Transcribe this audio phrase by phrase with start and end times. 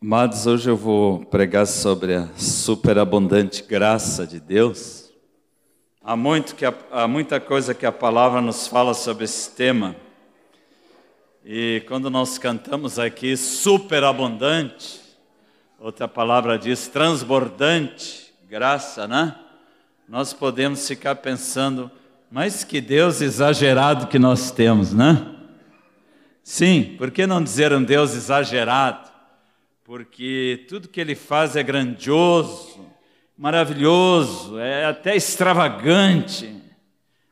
[0.00, 5.10] Amados, hoje eu vou pregar sobre a superabundante graça de Deus.
[6.00, 9.96] Há, muito que, há muita coisa que a palavra nos fala sobre esse tema.
[11.44, 15.00] E quando nós cantamos aqui superabundante,
[15.80, 19.34] outra palavra diz transbordante, graça, né?
[20.08, 21.90] Nós podemos ficar pensando,
[22.30, 25.34] mas que Deus exagerado que nós temos, né?
[26.44, 29.17] Sim, por que não dizer um Deus exagerado?
[29.88, 32.78] Porque tudo que ele faz é grandioso,
[33.38, 36.54] maravilhoso, é até extravagante,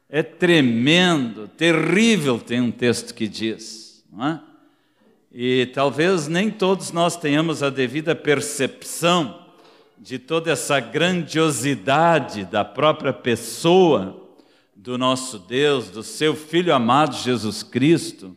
[0.09, 4.41] é tremendo, terrível, tem um texto que diz, não é?
[5.31, 9.47] E talvez nem todos nós tenhamos a devida percepção
[9.99, 14.31] de toda essa grandiosidade da própria pessoa
[14.75, 18.35] do nosso Deus, do seu Filho amado Jesus Cristo,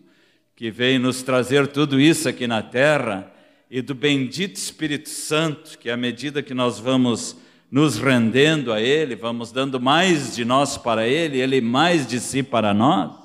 [0.57, 3.38] que veio nos trazer tudo isso aqui na terra
[3.69, 7.37] e do bendito Espírito Santo, que à medida que nós vamos
[7.69, 12.41] nos rendendo a Ele, vamos dando mais de nós para Ele, Ele mais de si
[12.41, 13.15] para nós,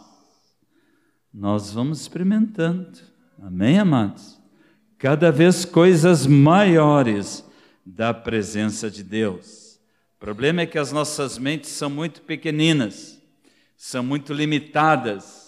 [1.32, 2.98] nós vamos experimentando.
[3.42, 4.38] Amém, amados?
[4.98, 7.44] Cada vez coisas maiores
[7.84, 9.80] da presença de Deus.
[10.16, 13.20] O problema é que as nossas mentes são muito pequeninas,
[13.76, 15.43] são muito limitadas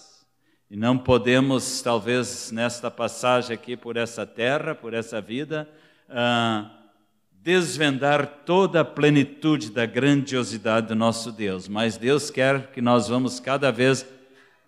[0.69, 5.69] e não podemos, talvez, nesta passagem aqui por essa terra, por essa vida,
[6.09, 6.69] ah,
[7.31, 11.69] desvendar toda a plenitude da grandiosidade do nosso Deus.
[11.69, 14.05] Mas Deus quer que nós vamos cada vez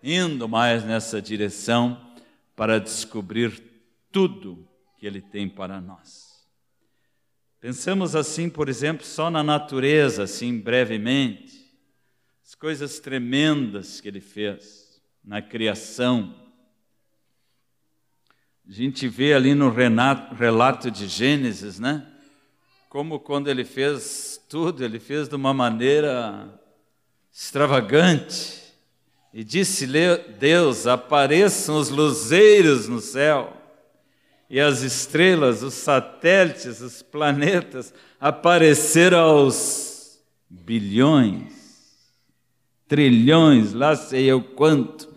[0.01, 2.01] indo mais nessa direção
[2.55, 3.61] para descobrir
[4.13, 4.69] tudo
[4.99, 6.29] que Ele tem para nós.
[7.61, 11.59] Pensamos assim, por exemplo, só na natureza, assim brevemente,
[12.47, 14.88] as coisas tremendas que Ele fez
[15.29, 16.35] na criação.
[18.67, 22.07] A gente vê ali no relato de Gênesis, né?
[22.89, 26.49] Como quando ele fez tudo, ele fez de uma maneira
[27.31, 28.73] extravagante.
[29.35, 29.87] E disse
[30.39, 33.55] Deus: apareçam os luzeiros no céu,
[34.49, 41.53] e as estrelas, os satélites, os planetas apareceram aos bilhões,
[42.89, 45.08] trilhões, lá sei eu quanto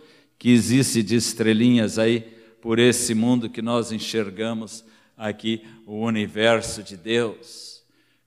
[0.41, 2.22] que existe de estrelinhas aí
[2.63, 4.84] por esse mundo que nós enxergamos
[5.16, 7.84] aqui, o universo de Deus.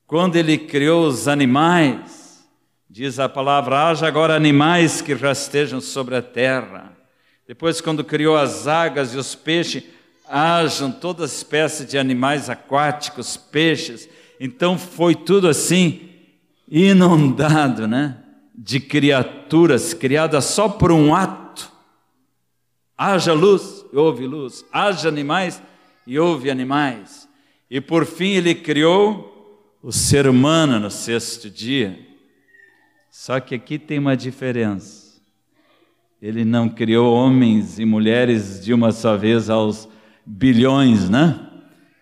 [0.07, 2.47] Quando ele criou os animais,
[2.89, 6.97] diz a palavra: haja agora animais que rastejam sobre a terra.
[7.49, 9.83] Depois, quando criou as águas e os peixes,
[10.29, 14.09] hajam toda espécie de animais aquáticos, peixes.
[14.39, 16.11] Então foi tudo assim
[16.71, 18.19] inundado, né?
[18.55, 21.44] De criaturas criadas só por um ato
[22.97, 25.62] Haja luz e houve luz, haja animais
[26.06, 27.28] e houve animais.
[27.69, 29.32] E por fim ele criou
[29.82, 31.99] o ser humano no sexto dia.
[33.10, 35.21] Só que aqui tem uma diferença.
[36.22, 39.88] Ele não criou homens e mulheres de uma só vez aos
[40.25, 41.38] bilhões, né?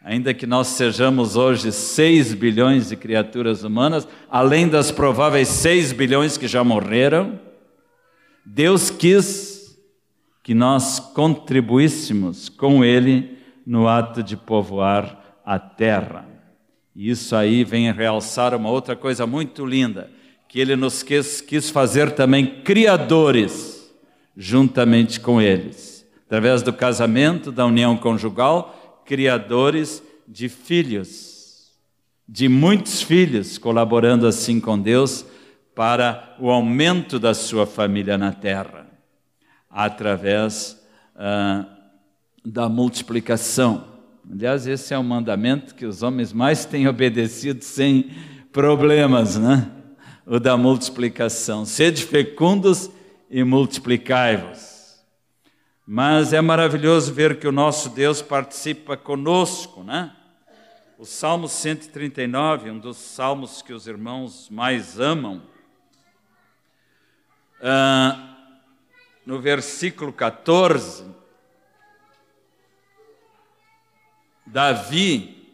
[0.05, 6.37] Ainda que nós sejamos hoje 6 bilhões de criaturas humanas, além das prováveis 6 bilhões
[6.37, 7.39] que já morreram,
[8.45, 9.52] Deus quis
[10.43, 16.29] que nós contribuíssemos com ele no ato de povoar a terra.
[16.95, 20.11] E isso aí vem realçar uma outra coisa muito linda,
[20.49, 23.91] que ele nos quis, quis fazer também criadores
[24.37, 26.05] juntamente com eles.
[26.27, 31.71] Através do casamento, da união conjugal, criadores de filhos,
[32.29, 35.25] de muitos filhos, colaborando assim com Deus
[35.75, 38.82] para o aumento da sua família na terra
[39.73, 40.79] através
[41.17, 41.65] ah,
[42.45, 43.91] da multiplicação.
[44.31, 48.11] Aliás, esse é o mandamento que os homens mais têm obedecido sem
[48.53, 49.71] problemas, né?
[50.27, 51.65] O da multiplicação.
[51.65, 52.91] Sede fecundos
[53.31, 55.03] e multiplicai-vos.
[55.87, 60.15] Mas é maravilhoso ver que o nosso Deus participa conosco, né?
[60.99, 65.43] O Salmo 139, um dos salmos que os irmãos mais amam,
[67.59, 68.32] uh,
[69.25, 71.05] no versículo 14,
[74.45, 75.49] Davi,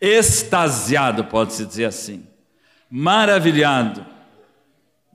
[0.00, 2.26] extasiado, pode-se dizer assim,
[2.90, 4.06] maravilhado,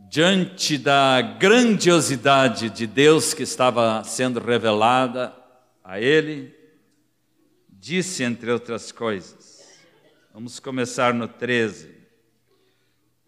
[0.09, 5.33] diante da grandiosidade de Deus que estava sendo revelada
[5.83, 6.53] a ele,
[7.69, 9.65] disse, entre outras coisas,
[10.33, 12.00] vamos começar no 13: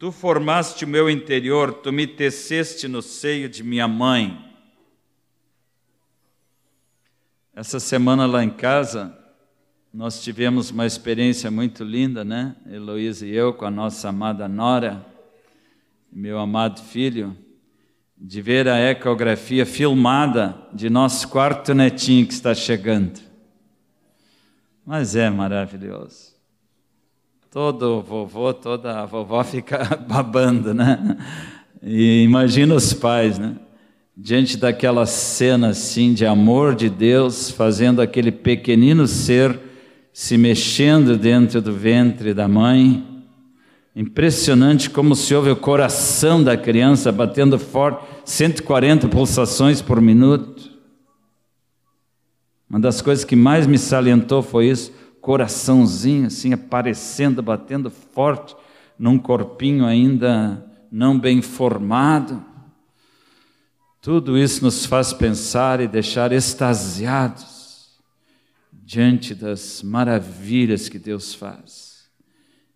[0.03, 4.53] Tu formaste o meu interior, tu me teceste no seio de minha mãe.
[7.55, 9.17] Essa semana lá em casa,
[9.93, 12.53] nós tivemos uma experiência muito linda, né?
[12.69, 15.05] Heloísa e eu, com a nossa amada Nora,
[16.11, 17.33] meu amado filho,
[18.17, 23.21] de ver a ecografia filmada de nosso quarto netinho que está chegando.
[24.85, 26.32] Mas é maravilhoso.
[27.53, 31.15] Todo vovô, toda vovó fica babando, né?
[31.83, 33.55] E imagina os pais, né?
[34.17, 39.59] Diante daquela cena assim de amor de Deus, fazendo aquele pequenino ser
[40.11, 43.05] se mexendo dentro do ventre da mãe.
[43.95, 50.71] Impressionante como se ouve o coração da criança batendo forte, 140 pulsações por minuto.
[52.67, 58.53] Uma das coisas que mais me salientou foi isso, coraçãozinho assim aparecendo, batendo forte
[58.99, 62.43] num corpinho ainda não bem formado.
[64.01, 68.01] Tudo isso nos faz pensar e deixar extasiados
[68.69, 72.09] diante das maravilhas que Deus faz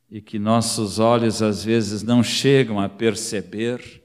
[0.10, 4.02] e que nossos olhos às vezes não chegam a perceber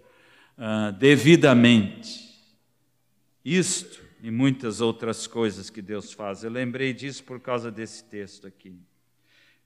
[0.59, 2.21] uh, devidamente.
[3.45, 6.45] Isto e muitas outras coisas que Deus faz.
[6.45, 8.73] Eu lembrei disso por causa desse texto aqui.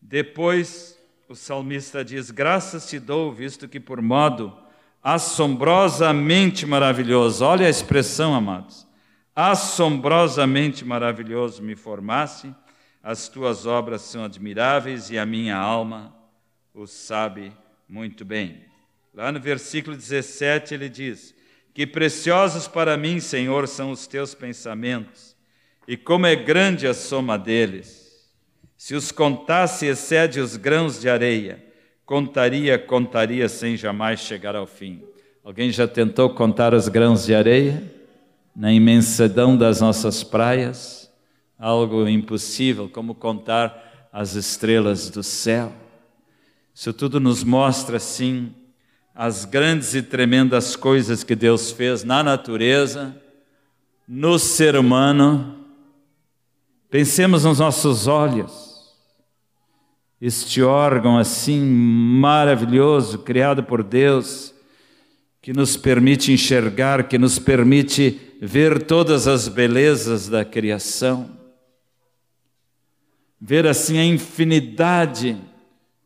[0.01, 0.99] Depois,
[1.29, 4.57] o salmista diz: Graças te dou, visto que por modo
[5.03, 8.89] assombrosamente maravilhoso, olha a expressão, amados,
[9.37, 12.53] assombrosamente maravilhoso me formasse,
[13.03, 16.17] as tuas obras são admiráveis e a minha alma
[16.75, 17.53] o sabe
[17.89, 18.65] muito bem.
[19.15, 21.36] Lá no versículo 17 ele diz:
[21.77, 25.37] que preciosos para mim, Senhor, são os teus pensamentos,
[25.87, 28.33] e como é grande a soma deles.
[28.79, 31.63] Se os contasse, excede os grãos de areia.
[32.07, 35.03] Contaria, contaria, sem jamais chegar ao fim.
[35.45, 37.93] Alguém já tentou contar os grãos de areia?
[38.57, 41.13] Na imensidão das nossas praias?
[41.59, 45.75] Algo impossível, como contar as estrelas do céu.
[46.75, 48.55] Isso tudo nos mostra, assim,
[49.17, 53.17] as grandes e tremendas coisas que Deus fez na natureza,
[54.07, 55.65] no ser humano.
[56.91, 58.95] Pensemos nos nossos olhos,
[60.21, 64.55] este órgão assim maravilhoso, criado por Deus,
[65.41, 71.31] que nos permite enxergar, que nos permite ver todas as belezas da criação,
[73.41, 75.41] ver assim a infinidade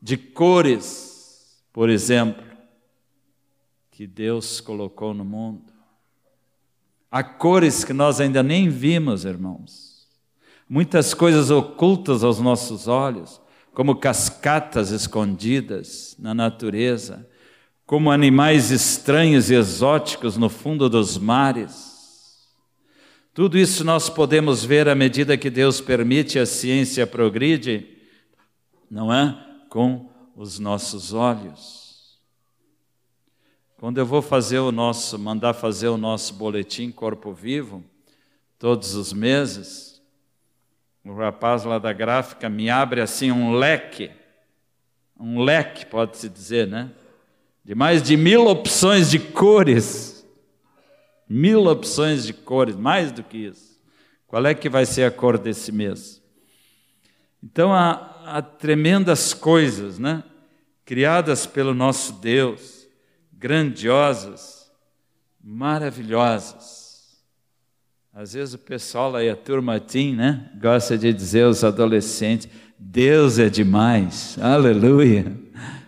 [0.01, 2.50] de cores, por exemplo
[4.01, 5.71] que Deus colocou no mundo.
[7.11, 10.09] Há cores que nós ainda nem vimos, irmãos.
[10.67, 13.43] Muitas coisas ocultas aos nossos olhos,
[13.75, 17.29] como cascatas escondidas na natureza,
[17.85, 22.49] como animais estranhos e exóticos no fundo dos mares.
[23.35, 27.87] Tudo isso nós podemos ver à medida que Deus permite a ciência progride,
[28.91, 29.39] não é?
[29.69, 31.80] Com os nossos olhos.
[33.81, 37.83] Quando eu vou fazer o nosso, mandar fazer o nosso boletim Corpo Vivo,
[38.59, 40.03] todos os meses,
[41.03, 44.11] o rapaz lá da gráfica me abre assim um leque,
[45.19, 46.91] um leque, pode-se dizer, né?
[47.65, 50.27] De mais de mil opções de cores.
[51.27, 53.81] Mil opções de cores, mais do que isso.
[54.27, 56.23] Qual é que vai ser a cor desse mês?
[57.43, 60.23] Então há, há tremendas coisas, né?
[60.85, 62.80] Criadas pelo nosso Deus
[63.41, 64.71] grandiosas,
[65.43, 67.19] maravilhosas.
[68.13, 70.51] Às vezes o pessoal aí, a turma teen, né?
[70.61, 75.35] Gosta de dizer aos adolescentes: Deus é demais, aleluia.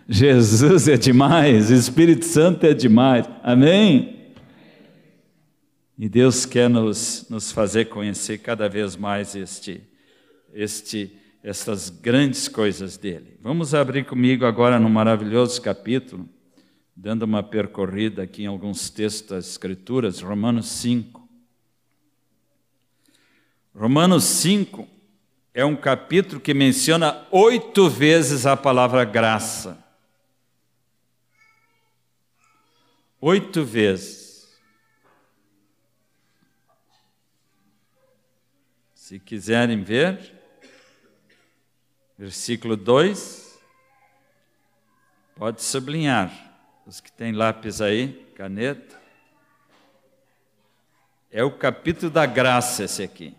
[0.09, 4.33] Jesus é demais, Espírito Santo é demais, amém?
[5.97, 9.81] E Deus quer nos, nos fazer conhecer cada vez mais este,
[10.53, 13.37] este, estas grandes coisas dele.
[13.41, 16.27] Vamos abrir comigo agora no maravilhoso capítulo
[16.95, 21.27] dando uma percorrida aqui em alguns textos das Escrituras, Romanos 5.
[23.75, 24.87] Romanos 5
[25.53, 29.83] é um capítulo que menciona oito vezes a palavra graça.
[33.19, 34.23] Oito vezes.
[38.93, 40.33] Se quiserem ver,
[42.17, 43.59] versículo 2,
[45.35, 46.42] pode sublinhar.
[46.85, 48.99] Os que têm lápis aí, caneta.
[51.31, 53.35] É o capítulo da graça esse aqui.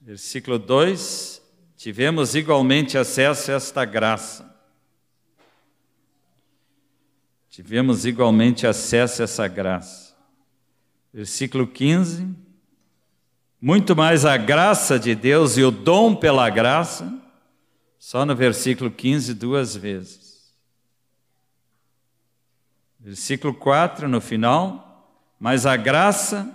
[0.00, 1.42] Versículo 2:
[1.76, 4.54] Tivemos igualmente acesso a esta graça.
[7.48, 10.14] Tivemos igualmente acesso a essa graça.
[11.12, 12.44] Versículo 15:
[13.66, 17.10] muito mais a graça de Deus e o dom pela graça,
[17.98, 20.33] só no versículo 15, duas vezes.
[23.04, 26.50] Versículo 4, no final, mas a graça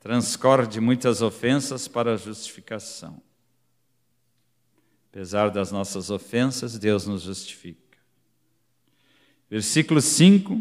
[0.00, 3.22] transcorre de muitas ofensas para a justificação.
[5.10, 7.98] Apesar das nossas ofensas, Deus nos justifica.
[9.48, 10.60] Versículo 5: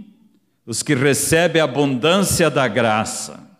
[0.65, 3.51] os que recebem a abundância da graça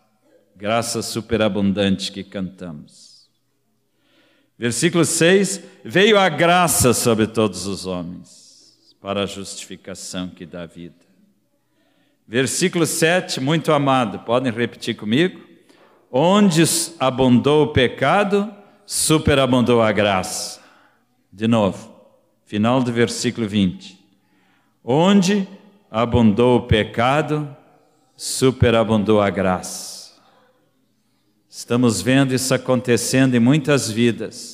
[0.63, 3.29] graça superabundante que cantamos.
[4.57, 11.02] Versículo 6: Veio a graça sobre todos os homens, para a justificação que dá vida.
[12.27, 15.41] Versículo 7, muito amado, podem repetir comigo?
[16.11, 16.63] Onde
[16.99, 18.53] abundou o pecado,
[18.85, 20.61] superabundou a graça.
[21.31, 21.93] De novo,
[22.45, 23.99] final do versículo 20.
[24.83, 25.47] Onde
[25.89, 27.55] abundou o pecado,
[28.15, 30.13] superabundou a graça.
[31.49, 34.52] Estamos vendo isso acontecendo em muitas vidas.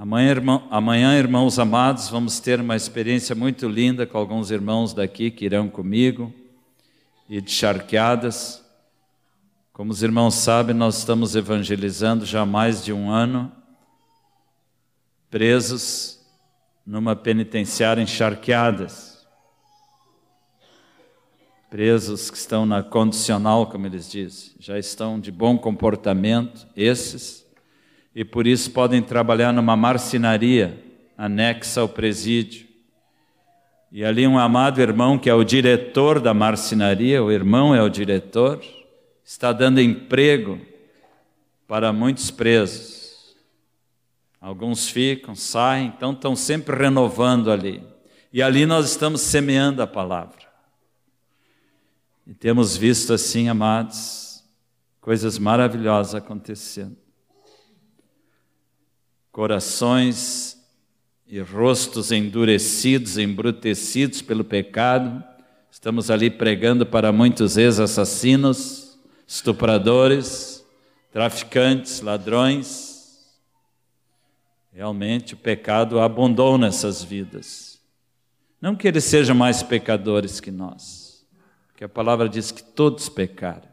[0.00, 5.28] Amanhã, irmão, amanhã, irmãos amados, vamos ter uma experiência muito linda com alguns irmãos daqui
[5.28, 6.32] que irão comigo
[7.28, 8.64] e de charqueadas.
[9.72, 13.50] Como os irmãos sabem, nós estamos evangelizando já há mais de um ano,
[15.28, 16.24] presos
[16.86, 19.18] numa penitenciária encharqueadas
[21.68, 27.44] presos que estão na condicional, como eles dizem, já estão de bom comportamento, esses,
[28.18, 30.76] e por isso podem trabalhar numa marcenaria
[31.16, 32.66] anexa ao presídio.
[33.92, 37.88] E ali um amado irmão que é o diretor da marcenaria, o irmão é o
[37.88, 38.60] diretor,
[39.24, 40.60] está dando emprego
[41.68, 43.36] para muitos presos.
[44.40, 47.84] Alguns ficam, saem, então estão sempre renovando ali.
[48.32, 50.42] E ali nós estamos semeando a palavra.
[52.26, 54.42] E temos visto assim, amados,
[55.00, 57.06] coisas maravilhosas acontecendo.
[59.38, 60.60] Corações
[61.24, 65.22] e rostos endurecidos, embrutecidos pelo pecado.
[65.70, 70.66] Estamos ali pregando para muitos ex-assassinos, estupradores,
[71.12, 73.38] traficantes, ladrões.
[74.72, 77.80] Realmente o pecado abundou nessas vidas.
[78.60, 81.24] Não que eles sejam mais pecadores que nós
[81.76, 83.68] que a palavra diz que todos pecaram,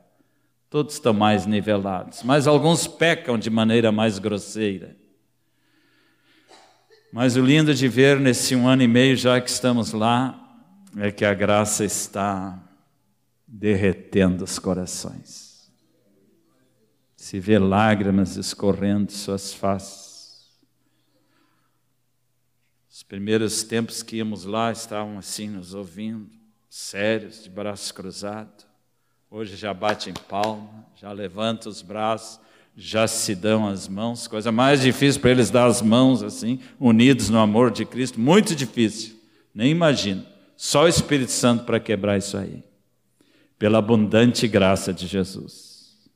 [0.70, 5.05] todos estão mais nivelados, mas alguns pecam de maneira mais grosseira.
[7.12, 10.42] Mas o lindo de ver nesse um ano e meio já que estamos lá
[10.98, 12.62] é que a graça está
[13.48, 15.72] derretendo os corações.
[17.16, 20.06] Se vê lágrimas escorrendo suas faces.
[22.90, 26.30] Os primeiros tempos que íamos lá estavam assim nos ouvindo
[26.70, 28.68] sérios, de braços cruzados.
[29.32, 32.40] Hoje já bate em palma, já levanta os braços,
[32.76, 34.28] já se dão as mãos.
[34.28, 38.56] Coisa mais difícil para eles dar as mãos assim, unidos no amor de Cristo, muito
[38.56, 39.16] difícil.
[39.54, 40.26] Nem imagino.
[40.58, 42.64] Só o Espírito Santo para quebrar isso aí.
[43.58, 46.10] Pela abundante graça de Jesus.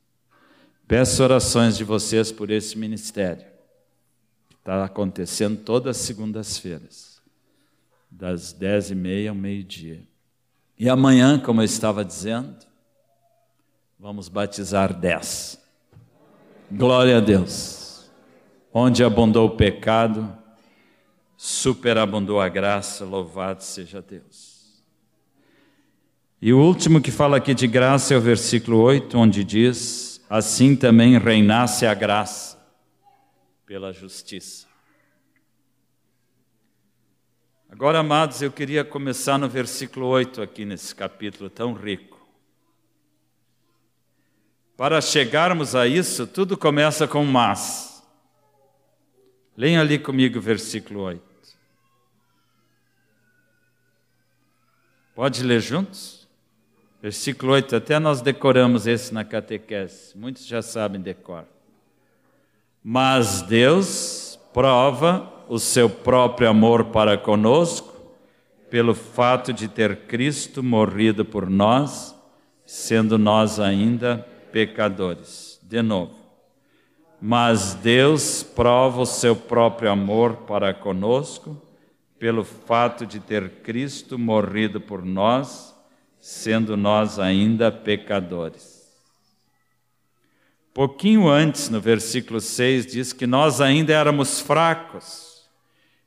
[0.88, 3.46] Peço orações de vocês por esse ministério.
[4.50, 7.22] Que está acontecendo todas as segundas-feiras,
[8.10, 10.04] das dez e meia ao meio-dia.
[10.78, 12.56] E amanhã, como eu estava dizendo,
[13.98, 15.60] vamos batizar dez.
[16.72, 18.10] Glória a Deus.
[18.72, 20.38] Onde abundou o pecado,
[21.36, 24.84] superabundou a graça, louvado seja Deus.
[26.40, 30.76] E o último que fala aqui de graça é o versículo 8, onde diz: Assim
[30.76, 32.60] também reinasse a graça
[33.66, 34.68] pela justiça.
[37.68, 42.19] Agora, amados, eu queria começar no versículo 8 aqui nesse capítulo tão rico.
[44.80, 48.02] Para chegarmos a isso, tudo começa com mas.
[49.58, 51.22] Leia ali comigo o versículo 8.
[55.14, 56.26] Pode ler juntos?
[57.02, 61.44] Versículo 8, até nós decoramos esse na catequese, muitos já sabem decor.
[62.82, 67.94] Mas Deus prova o seu próprio amor para conosco,
[68.70, 72.16] pelo fato de ter Cristo morrido por nós,
[72.66, 75.60] sendo nós ainda pecadores.
[75.64, 76.16] De novo.
[77.22, 81.62] Mas Deus prova o seu próprio amor para conosco,
[82.18, 85.76] pelo fato de ter Cristo morrido por nós,
[86.20, 88.80] sendo nós ainda pecadores.
[90.74, 95.30] Pouquinho antes, no versículo 6, diz que nós ainda éramos fracos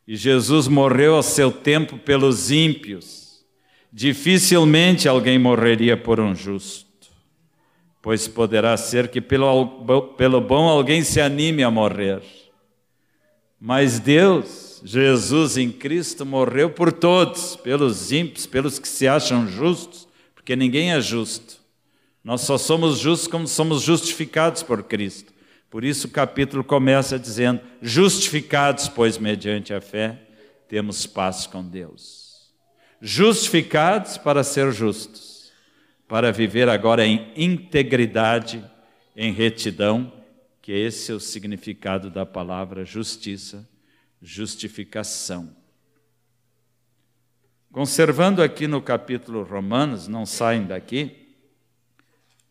[0.07, 3.45] e Jesus morreu a seu tempo pelos ímpios.
[3.93, 6.92] Dificilmente alguém morreria por um justo.
[8.03, 9.85] Pois poderá ser que pelo,
[10.17, 12.21] pelo bom alguém se anime a morrer.
[13.61, 20.09] Mas Deus, Jesus em Cristo, morreu por todos, pelos ímpios, pelos que se acham justos,
[20.35, 21.63] porque ninguém é justo.
[22.25, 25.33] Nós só somos justos como somos justificados por Cristo.
[25.71, 30.19] Por isso o capítulo começa dizendo: Justificados, pois, mediante a fé,
[30.69, 32.51] temos paz com Deus.
[33.01, 35.32] Justificados para ser justos
[36.13, 38.63] para viver agora em integridade,
[39.17, 40.13] em retidão,
[40.61, 43.67] que esse é o significado da palavra justiça,
[44.21, 45.57] justificação.
[47.73, 51.35] Conservando aqui no capítulo Romanos, não saem daqui,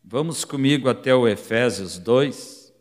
[0.02, 2.74] vamos comigo até o Efésios 2,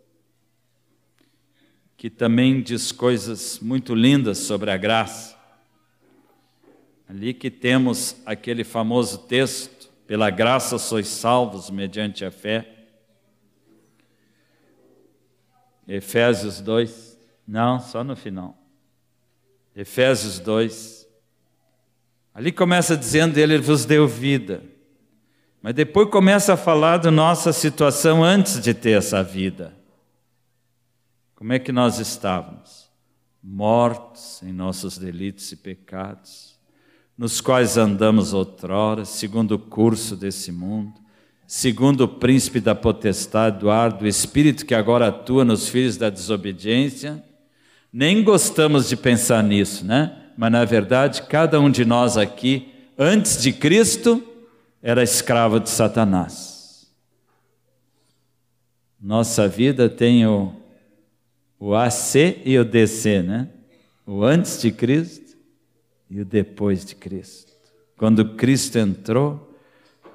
[1.95, 5.38] que também diz coisas muito lindas sobre a graça.
[7.07, 9.80] Ali que temos aquele famoso texto,
[10.11, 12.69] pela graça sois salvos mediante a fé.
[15.87, 17.17] Efésios 2.
[17.47, 18.57] Não, só no final.
[19.73, 21.07] Efésios 2.
[22.33, 24.61] Ali começa dizendo: Ele vos deu vida.
[25.61, 29.73] Mas depois começa a falar da nossa situação antes de ter essa vida.
[31.35, 32.91] Como é que nós estávamos?
[33.41, 36.50] Mortos em nossos delitos e pecados
[37.21, 40.93] nos quais andamos outrora, segundo o curso desse mundo,
[41.45, 46.09] segundo o príncipe da potestade do ar, do espírito que agora atua nos filhos da
[46.09, 47.23] desobediência.
[47.93, 50.31] Nem gostamos de pensar nisso, né?
[50.35, 54.23] Mas na verdade, cada um de nós aqui, antes de Cristo,
[54.81, 56.87] era escravo de Satanás.
[58.99, 60.55] Nossa vida tem o,
[61.59, 63.47] o AC e o DC, né?
[64.07, 65.20] O antes de Cristo
[66.11, 67.53] e o depois de Cristo.
[67.95, 69.55] Quando Cristo entrou,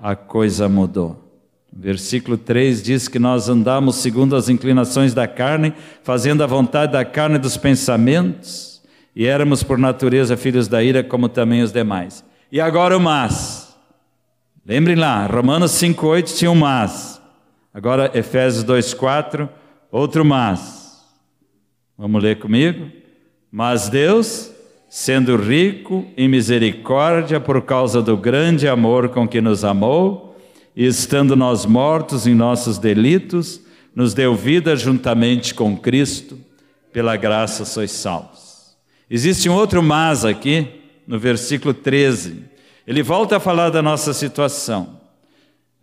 [0.00, 1.24] a coisa mudou.
[1.72, 5.72] Versículo 3 diz que nós andamos segundo as inclinações da carne,
[6.02, 8.82] fazendo a vontade da carne e dos pensamentos,
[9.14, 12.22] e éramos por natureza filhos da ira, como também os demais.
[12.52, 13.74] E agora o mas.
[14.66, 17.22] Lembrem lá, Romanos 5,8 tinha um mas.
[17.72, 19.48] Agora Efésios 2,4,
[19.90, 21.02] outro mas.
[21.96, 22.90] Vamos ler comigo?
[23.50, 24.54] Mas Deus
[24.98, 30.34] sendo rico em misericórdia por causa do grande amor com que nos amou,
[30.74, 33.60] e estando nós mortos em nossos delitos,
[33.94, 36.38] nos deu vida juntamente com Cristo,
[36.94, 38.74] pela graça sois salvos.
[39.10, 40.66] Existe um outro mas aqui,
[41.06, 42.44] no versículo 13.
[42.86, 44.98] Ele volta a falar da nossa situação.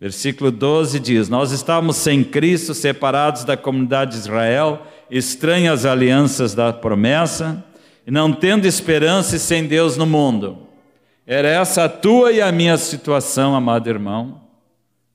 [0.00, 6.72] Versículo 12 diz: Nós estávamos sem Cristo, separados da comunidade de Israel, estranhas alianças da
[6.72, 7.64] promessa,
[8.06, 10.68] e não tendo esperança e sem Deus no mundo.
[11.26, 14.42] Era essa a tua e a minha situação, amado irmão,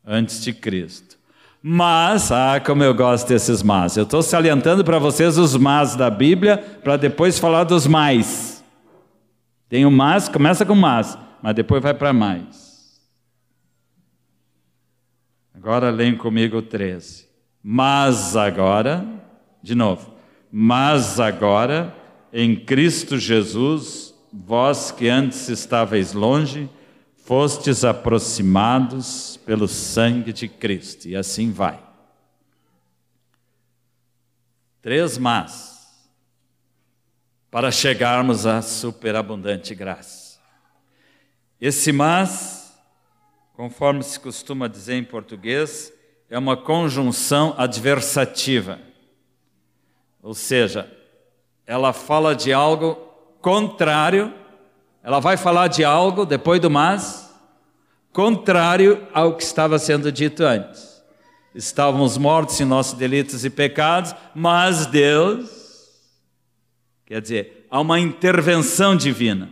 [0.06, 1.17] antes de Cristo.
[1.62, 3.97] Mas, ah, como eu gosto desses mas.
[3.97, 8.63] Eu estou salientando para vocês os mas da Bíblia, para depois falar dos mais.
[9.67, 12.99] Tem o mas, começa com mas, mas depois vai para mais.
[15.54, 17.28] Agora leem comigo o 13.
[17.62, 19.06] Mas agora,
[19.62, 20.13] de novo,
[20.49, 21.93] mas agora
[22.31, 26.69] em Cristo Jesus, vós que antes estáveis longe,
[27.25, 31.07] fostes aproximados pelo sangue de Cristo.
[31.07, 31.79] E assim vai.
[34.81, 35.79] Três mas
[37.51, 40.39] para chegarmos à superabundante graça.
[41.59, 42.79] Esse mas,
[43.53, 45.91] conforme se costuma dizer em português,
[46.29, 48.79] é uma conjunção adversativa.
[50.21, 50.98] Ou seja,
[51.69, 52.95] ela fala de algo
[53.39, 54.34] contrário,
[55.03, 57.32] ela vai falar de algo, depois do mas,
[58.12, 60.99] contrário ao que estava sendo dito antes.
[61.53, 65.47] Estávamos mortos em nossos delitos e pecados, mas Deus,
[67.05, 69.47] quer dizer, há uma intervenção divina.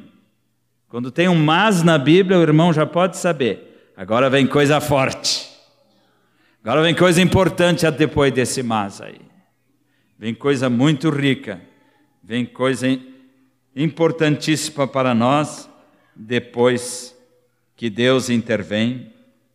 [0.89, 3.93] Quando tem um mas na Bíblia, o irmão já pode saber.
[3.95, 5.47] Agora vem coisa forte.
[6.63, 9.21] Agora vem coisa importante depois desse mas aí.
[10.17, 11.61] Vem coisa muito rica
[12.27, 12.85] vem coisa
[13.73, 15.69] importantíssima para nós
[16.13, 17.17] depois
[17.73, 19.13] que Deus intervém,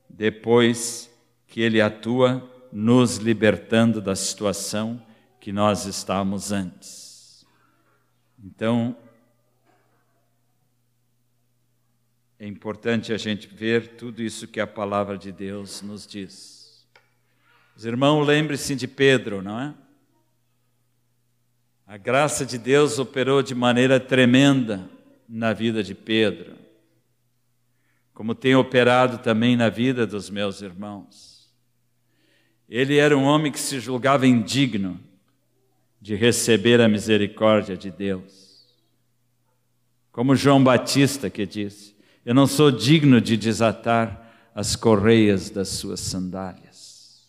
[0.08, 1.14] depois
[1.46, 5.04] que Ele atua, nos libertando da situação
[5.38, 7.44] que nós estávamos antes.
[8.42, 8.96] Então,
[12.38, 16.86] é importante a gente ver tudo isso que a palavra de Deus nos diz.
[17.76, 19.74] Os irmãos, lembre-se de Pedro, não é?
[21.92, 24.88] A graça de Deus operou de maneira tremenda
[25.28, 26.54] na vida de Pedro,
[28.14, 31.52] como tem operado também na vida dos meus irmãos.
[32.66, 34.98] Ele era um homem que se julgava indigno
[36.00, 38.64] de receber a misericórdia de Deus.
[40.10, 46.00] Como João Batista que disse: Eu não sou digno de desatar as correias das suas
[46.00, 47.28] sandálias.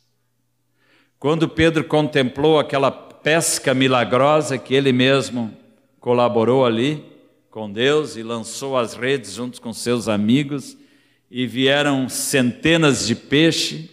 [1.19, 5.51] Quando Pedro contemplou aquela pesca milagrosa que ele mesmo
[5.99, 7.03] colaborou ali
[7.49, 10.75] com Deus e lançou as redes junto com seus amigos,
[11.31, 13.89] e vieram centenas de peixes.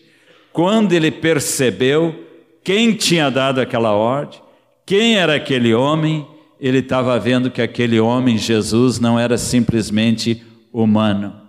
[0.53, 2.27] Quando ele percebeu
[2.65, 4.41] quem tinha dado aquela ordem,
[4.85, 6.27] quem era aquele homem,
[6.59, 11.41] ele estava vendo que aquele homem, Jesus, não era simplesmente humano,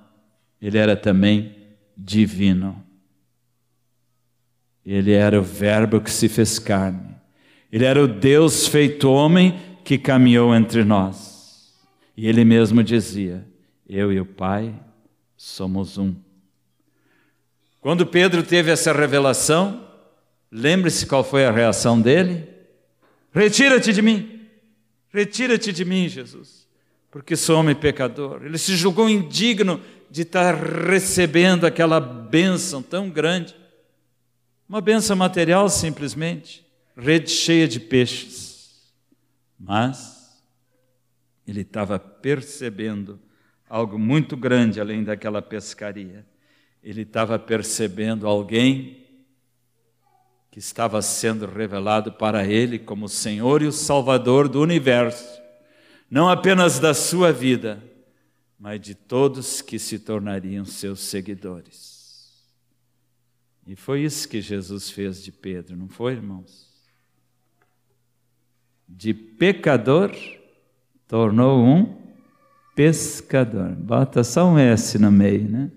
[0.62, 1.56] ele era também
[1.98, 2.82] divino.
[4.86, 7.11] Ele era o Verbo que se fez carne.
[7.72, 11.74] Ele era o Deus feito homem que caminhou entre nós.
[12.18, 13.48] E ele mesmo dizia:
[13.88, 14.76] Eu e o Pai
[15.38, 16.14] somos um.
[17.80, 19.88] Quando Pedro teve essa revelação,
[20.52, 22.48] lembre-se qual foi a reação dele?
[23.34, 24.42] Retira-te de mim,
[25.10, 26.68] retira-te de mim, Jesus,
[27.10, 28.42] porque sou homem pecador.
[28.44, 29.82] Ele se julgou indigno
[30.12, 33.56] de estar recebendo aquela bênção tão grande,
[34.68, 36.64] uma bênção material simplesmente,
[36.96, 38.92] rede cheia de peixes.
[39.60, 40.42] Mas
[41.48, 43.20] ele estava percebendo
[43.70, 46.26] algo muito grande além daquela pescaria.
[46.84, 49.02] Ele estava percebendo alguém
[50.52, 55.42] que estava sendo revelado para ele como o Senhor e o Salvador do universo,
[56.10, 57.82] não apenas da sua vida,
[58.60, 62.46] mas de todos que se tornariam seus seguidores.
[63.66, 66.71] E foi isso que Jesus fez de Pedro, não foi, irmãos?
[68.94, 70.12] De pecador,
[71.08, 71.98] tornou um
[72.76, 73.72] pescador.
[73.72, 75.72] Bota só um S no meio, né?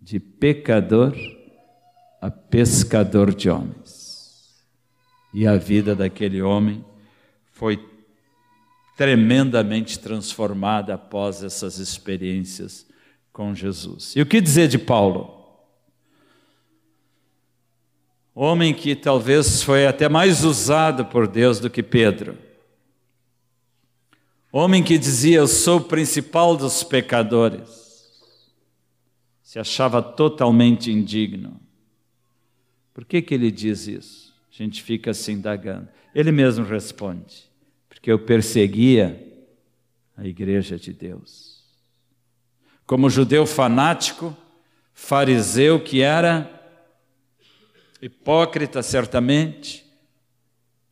[0.00, 1.14] De pecador
[2.20, 4.60] a pescador de homens.
[5.32, 6.84] E a vida daquele homem
[7.52, 7.78] foi
[8.96, 12.86] tremendamente transformada após essas experiências
[13.32, 14.14] com Jesus.
[14.14, 15.39] E o que dizer de Paulo?
[18.34, 22.50] Homem que talvez foi até mais usado por Deus do que Pedro
[24.52, 28.10] Homem que dizia: Eu sou o principal dos pecadores,
[29.42, 31.60] se achava totalmente indigno.
[32.92, 34.34] Por que, que ele diz isso?
[34.52, 35.88] A gente fica se indagando.
[36.14, 37.48] Ele mesmo responde:
[37.88, 39.24] Porque eu perseguia
[40.16, 41.60] a igreja de Deus.
[42.84, 44.36] Como judeu fanático,
[44.92, 46.59] fariseu que era,
[48.00, 49.86] hipócrita certamente,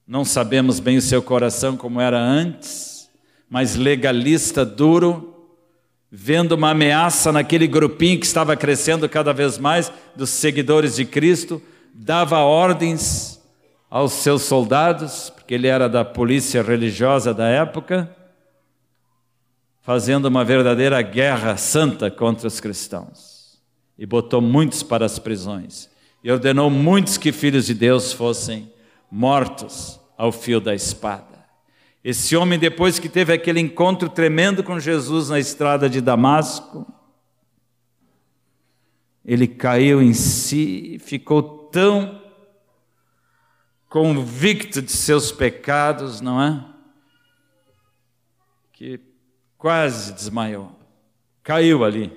[0.07, 2.99] não sabemos bem o seu coração como era antes
[3.49, 5.35] mas legalista, duro,
[6.11, 11.63] vendo uma ameaça naquele grupinho que estava crescendo cada vez mais dos seguidores de Cristo,
[11.95, 13.41] dava ordens
[13.91, 18.15] aos seus soldados, porque ele era da polícia religiosa da época,
[19.81, 23.59] fazendo uma verdadeira guerra santa contra os cristãos.
[23.99, 25.91] E botou muitos para as prisões.
[26.33, 28.73] Ordenou muitos que filhos de Deus fossem
[29.11, 31.47] mortos ao fio da espada.
[32.03, 36.87] Esse homem, depois que teve aquele encontro tremendo com Jesus na estrada de Damasco,
[39.25, 42.23] ele caiu em si, ficou tão
[43.89, 46.65] convicto de seus pecados, não é?
[48.73, 49.01] Que
[49.57, 50.73] quase desmaiou.
[51.43, 52.13] Caiu ali,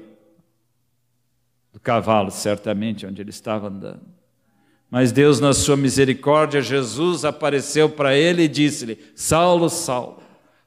[1.84, 4.06] cavalo, certamente, onde ele estava andando.
[4.90, 10.22] Mas Deus, na sua misericórdia, Jesus apareceu para ele e disse-lhe: Saulo, Saulo,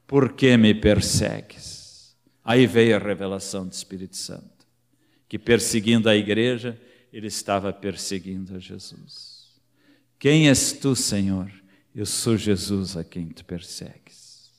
[0.07, 2.15] por que me persegues?
[2.43, 4.65] Aí veio a revelação do Espírito Santo,
[5.27, 6.79] que perseguindo a igreja,
[7.13, 9.35] ele estava perseguindo a Jesus.
[10.17, 11.51] Quem és tu, Senhor?
[11.93, 14.51] Eu sou Jesus a quem tu persegues.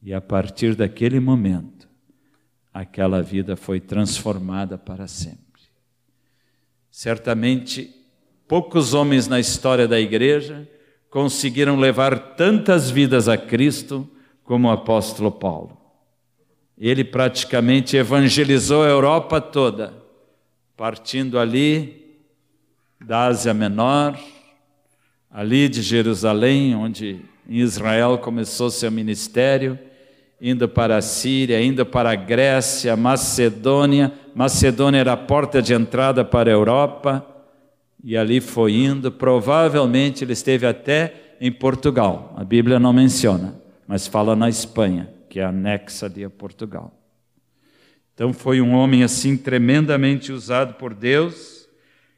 [0.00, 1.88] E a partir daquele momento,
[2.72, 5.47] aquela vida foi transformada para sempre.
[6.98, 7.94] Certamente
[8.48, 10.66] Poucos homens na história da igreja
[11.10, 14.08] conseguiram levar tantas vidas a Cristo
[14.42, 15.78] como o apóstolo Paulo.
[16.76, 19.94] Ele praticamente evangelizou a Europa toda,
[20.76, 22.18] partindo ali
[23.00, 24.18] da Ásia Menor,
[25.30, 29.78] ali de Jerusalém, onde em Israel começou seu ministério,
[30.40, 34.12] indo para a Síria, indo para a Grécia, Macedônia.
[34.34, 37.26] Macedônia era a porta de entrada para a Europa
[38.02, 39.10] e ali foi indo.
[39.10, 42.34] Provavelmente ele esteve até em Portugal.
[42.36, 46.94] A Bíblia não menciona, mas fala na Espanha, que é anexa a Portugal.
[48.14, 51.68] Então foi um homem assim tremendamente usado por Deus,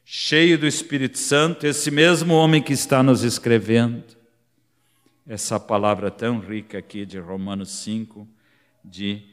[0.03, 4.03] cheio do Espírito Santo, esse mesmo homem que está nos escrevendo,
[5.31, 8.27] essa palavra tão rica aqui de Romanos 5,
[8.83, 9.23] de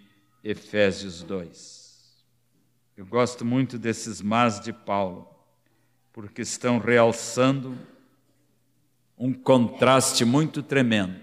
[0.45, 2.25] Efésios 2.
[2.97, 5.29] Eu gosto muito desses mas de Paulo,
[6.13, 7.77] porque estão realçando
[9.19, 11.21] um contraste muito tremendo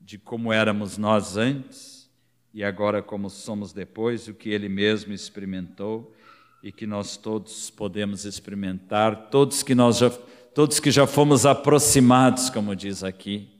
[0.00, 2.08] de como éramos nós antes
[2.52, 6.14] e agora como somos depois, o que ele mesmo experimentou
[6.62, 10.10] e que nós todos podemos experimentar, todos que nós já
[10.54, 13.53] todos que já fomos aproximados, como diz aqui,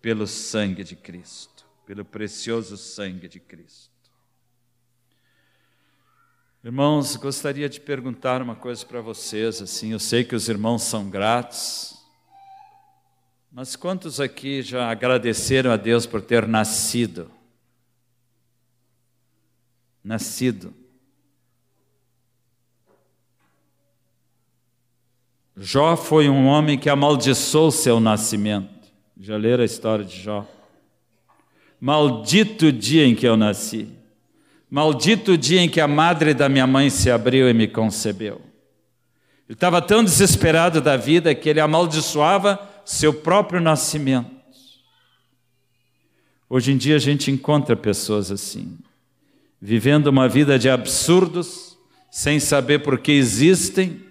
[0.00, 3.90] pelo sangue de Cristo, pelo precioso sangue de Cristo.
[6.62, 11.08] Irmãos, gostaria de perguntar uma coisa para vocês, assim, eu sei que os irmãos são
[11.08, 11.96] gratos,
[13.52, 17.30] mas quantos aqui já agradeceram a Deus por ter nascido?
[20.04, 20.74] Nascido.
[25.56, 28.75] Jó foi um homem que amaldiçoou seu nascimento.
[29.18, 30.46] Já leram a história de Jó?
[31.80, 33.88] Maldito o dia em que eu nasci.
[34.70, 38.40] Maldito o dia em que a madre da minha mãe se abriu e me concebeu.
[39.48, 44.36] Ele estava tão desesperado da vida que ele amaldiçoava seu próprio nascimento.
[46.48, 48.78] Hoje em dia a gente encontra pessoas assim,
[49.60, 51.76] vivendo uma vida de absurdos,
[52.10, 54.05] sem saber por que existem,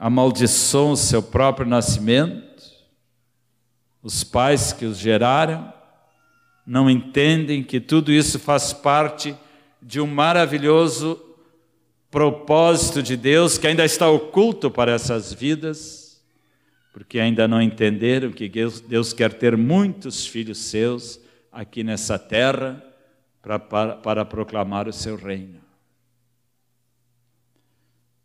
[0.00, 2.64] amaldiçoam o seu próprio nascimento,
[4.02, 5.70] os pais que os geraram,
[6.66, 9.36] não entendem que tudo isso faz parte
[9.82, 11.22] de um maravilhoso
[12.10, 16.18] propósito de Deus que ainda está oculto para essas vidas,
[16.94, 21.20] porque ainda não entenderam que Deus quer ter muitos filhos seus
[21.52, 22.82] aqui nessa terra
[23.42, 25.69] para, para, para proclamar o seu reino.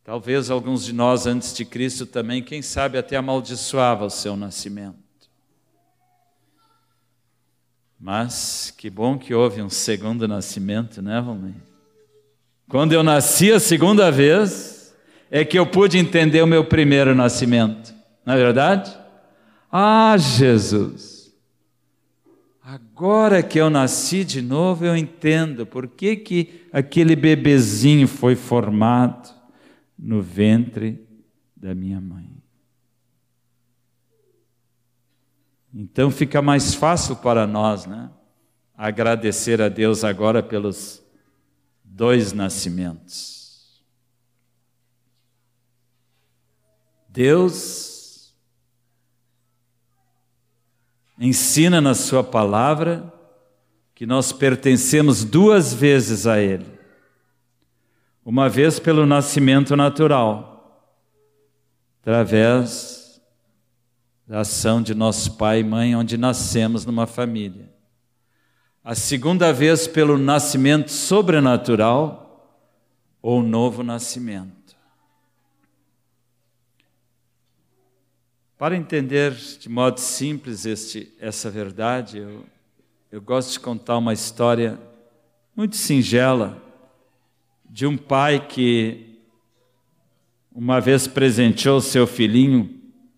[0.06, 5.00] Talvez alguns de nós antes de Cristo também, quem sabe até amaldiçoava o seu nascimento.
[8.00, 11.56] Mas que bom que houve um segundo nascimento, né, Valmir?
[12.70, 14.96] Quando eu nasci a segunda vez,
[15.32, 17.92] é que eu pude entender o meu primeiro nascimento.
[18.24, 18.96] Não é verdade?
[19.72, 21.34] Ah, Jesus!
[22.64, 29.35] Agora que eu nasci de novo, eu entendo por que, que aquele bebezinho foi formado
[29.98, 31.08] no ventre
[31.56, 32.36] da minha mãe.
[35.74, 38.10] Então fica mais fácil para nós, né?
[38.78, 41.04] Agradecer a Deus agora pelos
[41.84, 43.84] dois nascimentos.
[47.10, 48.36] Deus
[51.18, 53.14] ensina na Sua palavra
[53.94, 56.75] que nós pertencemos duas vezes a Ele.
[58.26, 60.92] Uma vez pelo nascimento natural,
[62.02, 63.22] através
[64.28, 67.76] da ação de nosso pai e mãe, onde nascemos numa família
[68.86, 72.72] a segunda vez pelo nascimento sobrenatural
[73.20, 74.78] ou novo nascimento.
[78.60, 82.46] Para entender de modo simples este, essa verdade, eu,
[83.12, 84.80] eu gosto de contar uma história
[85.56, 86.62] muito singela
[87.76, 89.20] de um pai que
[90.50, 92.74] uma vez presenteou seu filhinho,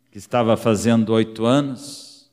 [0.10, 2.32] que estava fazendo oito anos,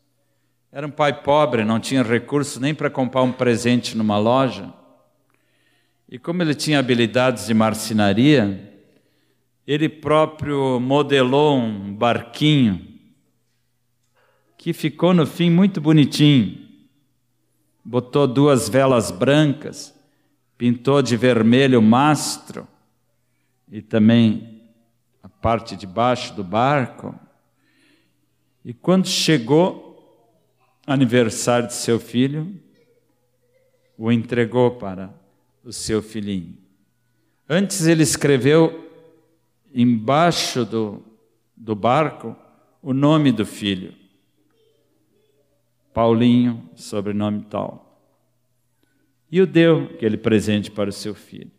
[0.72, 4.72] era um pai pobre, não tinha recursos nem para comprar um presente numa loja.
[6.08, 8.72] E como ele tinha habilidades de marcenaria,
[9.66, 12.88] ele próprio modelou um barquinho
[14.56, 16.56] que ficou no fim muito bonitinho.
[17.84, 19.93] Botou duas velas brancas,
[20.64, 22.66] pintou de vermelho o mastro
[23.70, 24.62] e também
[25.22, 27.14] a parte de baixo do barco.
[28.64, 30.32] E quando chegou
[30.86, 32.58] aniversário de seu filho,
[33.98, 35.12] o entregou para
[35.62, 36.56] o seu filhinho.
[37.46, 38.90] Antes ele escreveu
[39.70, 41.04] embaixo do,
[41.54, 42.34] do barco
[42.80, 43.94] o nome do filho.
[45.92, 47.83] Paulinho, sobrenome tal.
[49.34, 51.50] E o deu aquele presente para o seu filho.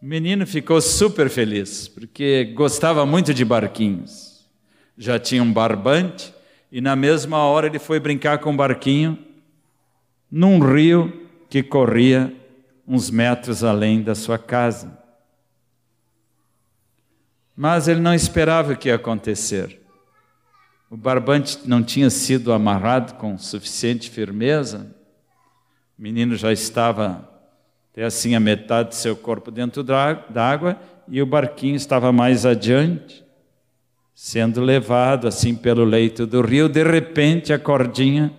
[0.00, 4.48] O menino ficou super feliz, porque gostava muito de barquinhos.
[4.96, 6.32] Já tinha um barbante,
[6.70, 9.18] e na mesma hora ele foi brincar com um barquinho
[10.30, 12.32] num rio que corria
[12.86, 14.96] uns metros além da sua casa.
[17.56, 19.80] Mas ele não esperava o que ia acontecer.
[20.88, 24.96] O barbante não tinha sido amarrado com suficiente firmeza.
[25.98, 27.28] O menino já estava
[27.92, 32.46] até assim a metade de seu corpo dentro da água e o barquinho estava mais
[32.46, 33.24] adiante,
[34.14, 36.68] sendo levado assim pelo leito do rio.
[36.68, 38.32] De repente, a cordinha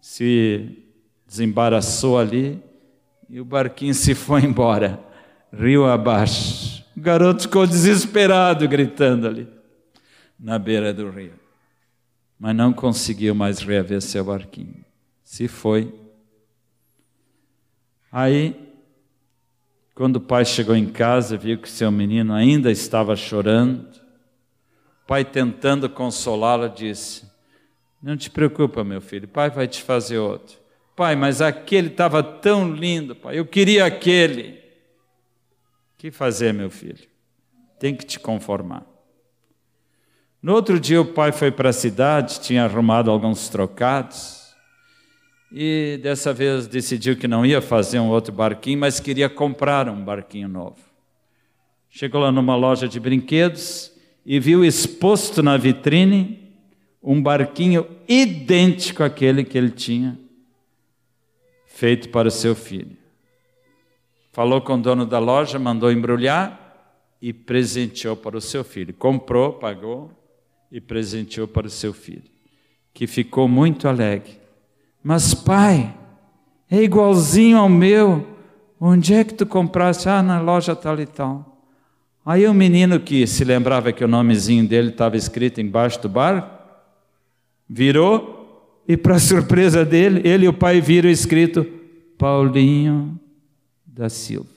[0.00, 0.78] se
[1.26, 2.62] desembaraçou ali
[3.28, 5.00] e o barquinho se foi embora,
[5.52, 6.84] rio abaixo.
[6.96, 9.48] O garoto ficou desesperado, gritando ali,
[10.38, 11.32] na beira do rio.
[12.38, 14.84] Mas não conseguiu mais reaver seu barquinho.
[15.24, 15.92] Se foi.
[18.10, 18.70] Aí
[20.00, 23.86] quando o pai chegou em casa, viu que seu menino ainda estava chorando.
[25.02, 27.30] O pai, tentando consolá-lo, disse:
[28.02, 30.56] Não te preocupa, meu filho, pai vai te fazer outro.
[30.96, 34.52] Pai, mas aquele estava tão lindo, pai, eu queria aquele.
[35.94, 37.06] O que fazer, meu filho?
[37.78, 38.86] Tem que te conformar.
[40.42, 44.39] No outro dia, o pai foi para a cidade, tinha arrumado alguns trocados
[45.52, 50.04] e dessa vez decidiu que não ia fazer um outro barquinho, mas queria comprar um
[50.04, 50.78] barquinho novo.
[51.88, 53.92] Chegou lá numa loja de brinquedos
[54.24, 56.54] e viu exposto na vitrine
[57.02, 60.16] um barquinho idêntico àquele que ele tinha
[61.66, 62.96] feito para o seu filho.
[64.32, 66.58] Falou com o dono da loja, mandou embrulhar
[67.20, 68.94] e presenteou para o seu filho.
[68.94, 70.12] Comprou, pagou
[70.70, 72.30] e presenteou para o seu filho,
[72.94, 74.39] que ficou muito alegre
[75.02, 75.94] mas, pai,
[76.70, 78.26] é igualzinho ao meu.
[78.80, 80.08] Onde é que tu compraste?
[80.08, 81.50] Ah, na loja tal e tal.
[82.24, 86.60] Aí o menino que se lembrava que o nomezinho dele estava escrito embaixo do bar,
[87.68, 91.66] virou e, para surpresa dele, ele e o pai viram escrito
[92.18, 93.18] Paulinho
[93.86, 94.48] da Silva.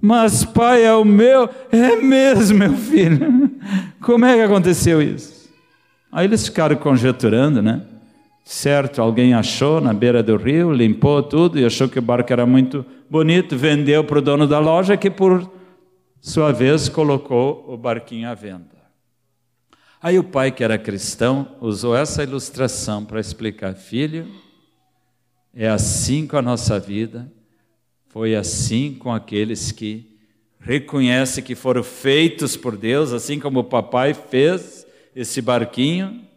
[0.00, 3.50] Mas pai é o meu, é mesmo, meu filho.
[4.00, 5.50] Como é que aconteceu isso?
[6.10, 7.82] Aí eles ficaram conjecturando, né?
[8.52, 12.44] Certo, alguém achou na beira do rio, limpou tudo e achou que o barco era
[12.44, 15.48] muito bonito, vendeu para o dono da loja, que por
[16.20, 18.76] sua vez colocou o barquinho à venda.
[20.02, 24.26] Aí o pai, que era cristão, usou essa ilustração para explicar: filho,
[25.54, 27.30] é assim com a nossa vida,
[28.08, 30.18] foi assim com aqueles que
[30.58, 34.84] reconhecem que foram feitos por Deus, assim como o papai fez
[35.14, 36.28] esse barquinho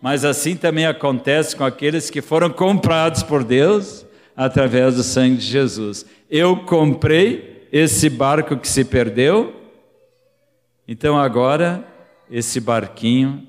[0.00, 4.06] mas assim também acontece com aqueles que foram comprados por Deus
[4.36, 6.06] através do sangue de Jesus.
[6.30, 9.54] Eu comprei esse barco que se perdeu,
[10.86, 11.84] então agora
[12.30, 13.46] esse barquinho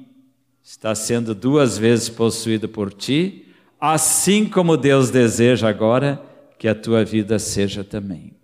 [0.63, 3.47] está sendo duas vezes possuído por ti,
[3.79, 6.21] assim como Deus deseja agora
[6.57, 8.35] que a tua vida seja também.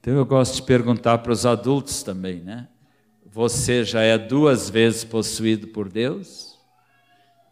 [0.00, 2.68] Então eu gosto de perguntar para os adultos também, né?
[3.32, 6.58] Você já é duas vezes possuído por Deus?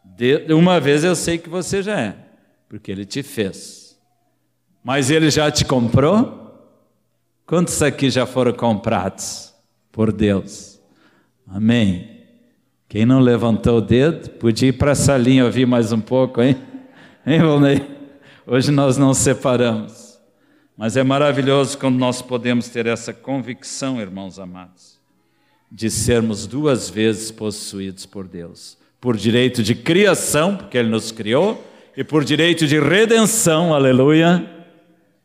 [0.03, 2.17] De, uma vez eu sei que você já é,
[2.69, 3.97] porque Ele te fez.
[4.83, 6.37] Mas Ele já te comprou?
[7.47, 9.55] Quantos aqui já foram comprados
[9.93, 10.81] por Deus?
[11.47, 12.23] Amém.
[12.88, 16.57] Quem não levantou o dedo, podia ir para a salinha ouvir mais um pouco, hein?
[17.25, 17.87] Hein, Volney?
[18.45, 20.19] Hoje nós não separamos.
[20.77, 24.98] Mas é maravilhoso quando nós podemos ter essa convicção, irmãos amados
[25.71, 31.65] de sermos duas vezes possuídos por Deus: por direito de criação, porque Ele nos criou,
[31.97, 34.49] e por direito de redenção, aleluia,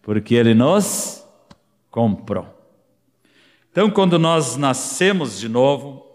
[0.01, 1.23] porque Ele nos
[1.89, 2.47] comprou.
[3.71, 6.05] Então, quando nós nascemos de novo,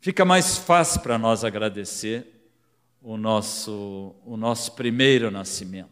[0.00, 2.26] fica mais fácil para nós agradecer
[3.02, 5.90] o nosso, o nosso primeiro nascimento.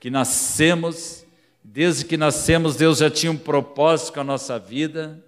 [0.00, 1.24] Que nascemos,
[1.62, 5.22] desde que nascemos, Deus já tinha um propósito com a nossa vida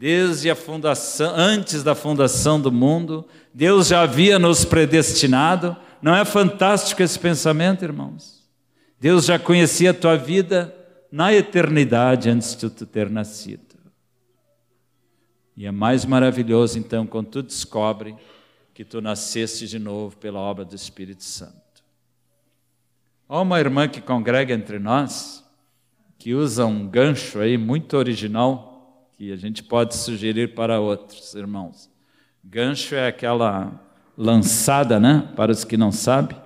[0.00, 5.76] Desde a fundação, antes da fundação do mundo, Deus já havia nos predestinado.
[6.00, 8.42] Não é fantástico esse pensamento, irmãos?
[8.98, 10.74] Deus já conhecia a tua vida
[11.12, 13.76] na eternidade antes de tu ter nascido.
[15.54, 18.16] E é mais maravilhoso então quando tu descobre
[18.72, 21.84] que tu nasceste de novo pela obra do Espírito Santo.
[23.28, 25.44] Há uma irmã que congrega entre nós
[26.18, 28.69] que usa um gancho aí muito original
[29.20, 31.90] que a gente pode sugerir para outros irmãos.
[32.42, 33.78] Gancho é aquela
[34.16, 35.30] lançada, né?
[35.36, 36.40] Para os que não sabem,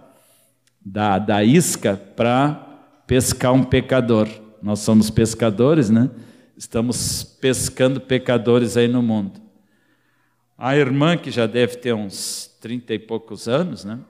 [0.85, 2.55] da, da isca para
[3.07, 4.29] pescar um pecador.
[4.61, 6.11] Nós somos pescadores, né?
[6.57, 9.41] Estamos pescando pecadores aí no mundo.
[10.59, 14.01] A irmã, que já deve ter uns trinta e poucos anos, né?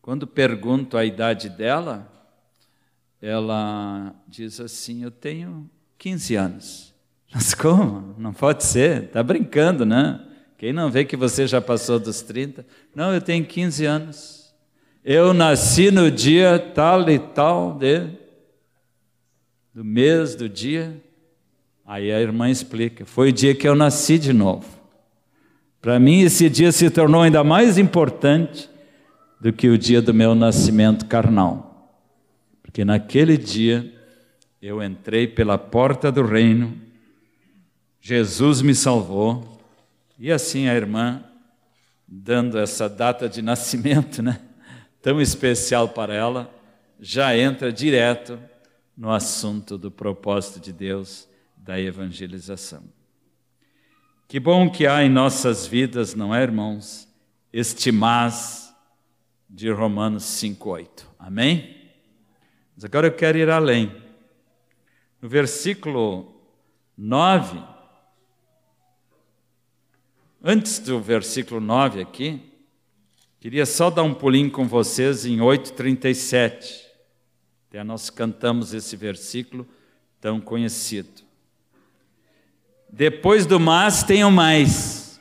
[0.00, 2.08] Quando pergunto a idade dela,
[3.20, 6.89] ela diz assim: Eu tenho 15 anos.
[7.32, 8.14] Mas como?
[8.18, 10.20] Não pode ser, está brincando, né?
[10.58, 12.66] Quem não vê que você já passou dos 30?
[12.94, 14.54] Não, eu tenho 15 anos.
[15.04, 18.08] Eu nasci no dia tal e tal de.
[19.74, 21.00] do mês, do dia.
[21.86, 24.66] Aí a irmã explica: foi o dia que eu nasci de novo.
[25.80, 28.68] Para mim, esse dia se tornou ainda mais importante
[29.40, 31.98] do que o dia do meu nascimento carnal.
[32.62, 33.90] Porque naquele dia
[34.60, 36.76] eu entrei pela porta do reino,
[38.00, 39.60] Jesus me salvou,
[40.18, 41.22] e assim a irmã,
[42.06, 44.40] dando essa data de nascimento, né,
[45.02, 46.52] tão especial para ela,
[46.98, 48.38] já entra direto
[48.96, 52.82] no assunto do propósito de Deus da evangelização.
[54.28, 57.08] Que bom que há em nossas vidas, não é, irmãos,
[57.52, 58.74] este mas
[59.48, 61.04] de Romanos 5,8.
[61.18, 61.76] Amém?
[62.74, 63.92] Mas agora eu quero ir além.
[65.20, 66.40] No versículo
[66.96, 67.60] 9,
[70.42, 72.40] antes do versículo 9 aqui,
[73.38, 76.80] queria só dar um pulinho com vocês em 8,37.
[77.68, 79.66] Até nós cantamos esse versículo
[80.20, 81.22] tão conhecido.
[82.92, 85.20] Depois do mas, tem o mais.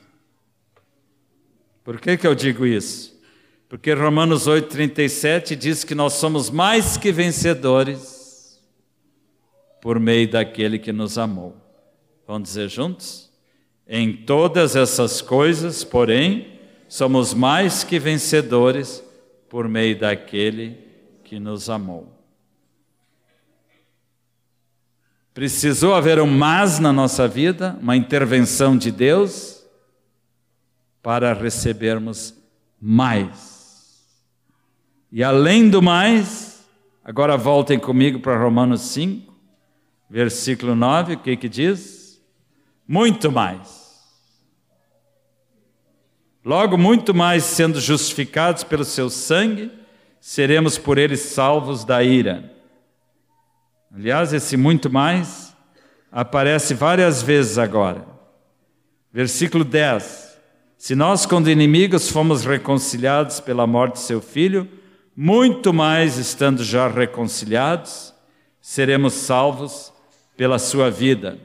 [1.83, 3.19] Por que, que eu digo isso?
[3.67, 8.59] Porque Romanos 8,37 diz que nós somos mais que vencedores
[9.79, 11.55] por meio daquele que nos amou.
[12.27, 13.28] Vamos dizer juntos?
[13.91, 19.03] Em todas essas coisas, porém, somos mais que vencedores
[19.49, 20.77] por meio daquele
[21.23, 22.13] que nos amou.
[25.33, 29.63] Precisou haver um mas na nossa vida, uma intervenção de Deus,
[31.01, 32.35] para recebermos
[32.79, 34.05] mais.
[35.11, 36.63] E além do mais,
[37.03, 39.33] agora voltem comigo para Romanos 5,
[40.07, 42.21] versículo 9, o que que diz?
[42.87, 43.78] Muito mais.
[46.43, 49.71] Logo, muito mais sendo justificados pelo seu sangue,
[50.21, 52.51] seremos por ele salvos da ira.
[53.93, 55.55] Aliás, esse muito mais
[56.11, 58.05] aparece várias vezes agora.
[59.11, 60.37] Versículo 10.
[60.77, 64.67] Se nós, quando inimigos, fomos reconciliados pela morte de seu filho,
[65.15, 68.13] muito mais, estando já reconciliados,
[68.61, 69.91] seremos salvos
[70.37, 71.37] pela sua vida.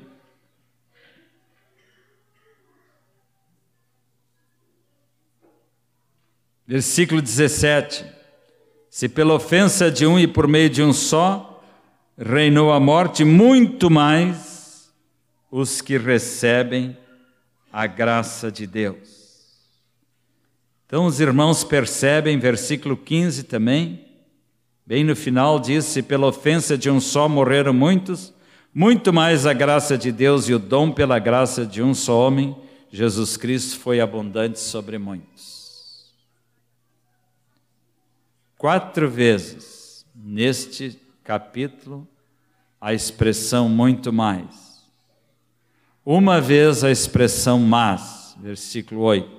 [6.66, 8.04] Versículo 17:
[8.88, 11.62] Se pela ofensa de um e por meio de um só,
[12.16, 14.90] reinou a morte, muito mais
[15.50, 16.96] os que recebem
[17.72, 19.24] a graça de Deus.
[20.86, 24.06] Então os irmãos percebem, versículo 15 também,
[24.86, 28.32] bem no final diz: Se pela ofensa de um só morreram muitos,
[28.72, 32.56] muito mais a graça de Deus e o dom pela graça de um só homem,
[32.90, 35.53] Jesus Cristo, foi abundante sobre muitos.
[38.64, 42.08] Quatro vezes neste capítulo
[42.80, 44.82] a expressão muito mais.
[46.02, 49.30] Uma vez a expressão mas, versículo 8.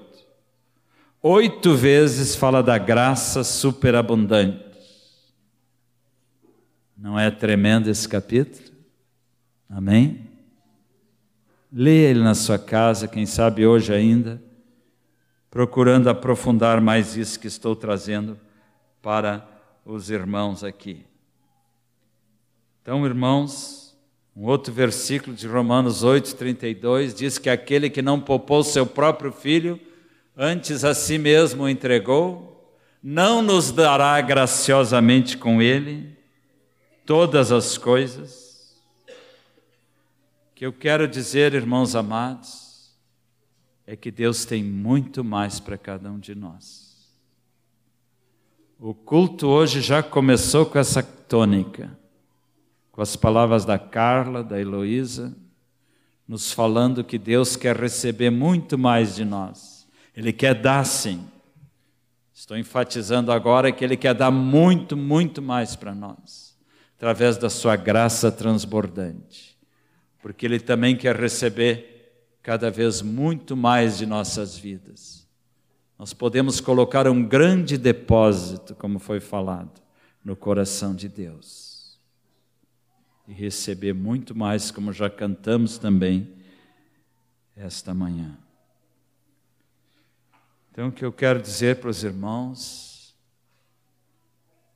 [1.24, 4.64] Oito vezes fala da graça superabundante.
[6.96, 8.78] Não é tremendo esse capítulo?
[9.68, 10.30] Amém?
[11.74, 14.40] Leia ele na sua casa, quem sabe hoje ainda,
[15.50, 18.45] procurando aprofundar mais isso que estou trazendo
[19.06, 19.48] para
[19.86, 21.06] os irmãos aqui.
[22.82, 23.96] Então, irmãos,
[24.36, 29.32] um outro versículo de Romanos 8, 32 diz que aquele que não poupou seu próprio
[29.32, 29.80] filho,
[30.36, 36.18] antes a si mesmo o entregou, não nos dará graciosamente com ele
[37.06, 38.76] todas as coisas.
[40.56, 42.98] Que eu quero dizer, irmãos amados,
[43.86, 46.85] é que Deus tem muito mais para cada um de nós.
[48.80, 51.98] O culto hoje já começou com essa tônica
[52.96, 55.36] com as palavras da Carla, da Heloísa,
[56.26, 59.86] nos falando que Deus quer receber muito mais de nós.
[60.16, 61.28] Ele quer dar sim.
[62.34, 66.58] Estou enfatizando agora que Ele quer dar muito, muito mais para nós,
[66.96, 69.58] através da Sua graça transbordante.
[70.22, 75.25] Porque Ele também quer receber cada vez muito mais de nossas vidas.
[75.98, 79.82] Nós podemos colocar um grande depósito, como foi falado,
[80.24, 81.76] no coração de Deus
[83.28, 86.36] e receber muito mais, como já cantamos também
[87.56, 88.38] esta manhã.
[90.72, 93.16] Então, o que eu quero dizer para os irmãos,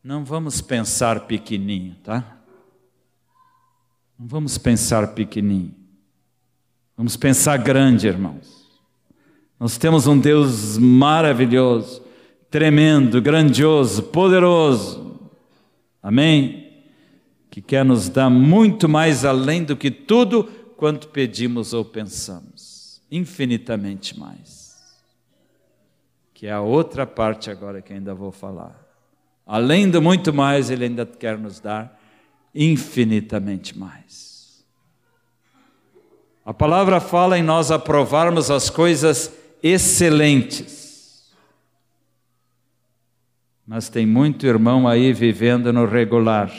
[0.03, 2.37] não vamos pensar pequenininho, tá?
[4.17, 5.75] Não vamos pensar pequenininho.
[6.95, 8.58] Vamos pensar grande, irmãos.
[9.59, 12.01] Nós temos um Deus maravilhoso,
[12.49, 15.19] tremendo, grandioso, poderoso.
[16.01, 16.69] Amém?
[17.49, 20.43] que quer nos dar muito mais além do que tudo
[20.77, 24.77] quanto pedimos ou pensamos, infinitamente mais.
[26.33, 28.79] Que é a outra parte agora que ainda vou falar.
[29.45, 31.99] Além do muito mais, Ele ainda quer nos dar
[32.53, 34.63] infinitamente mais.
[36.45, 41.31] A palavra fala em nós aprovarmos as coisas excelentes.
[43.65, 46.51] Mas tem muito irmão aí vivendo no regular,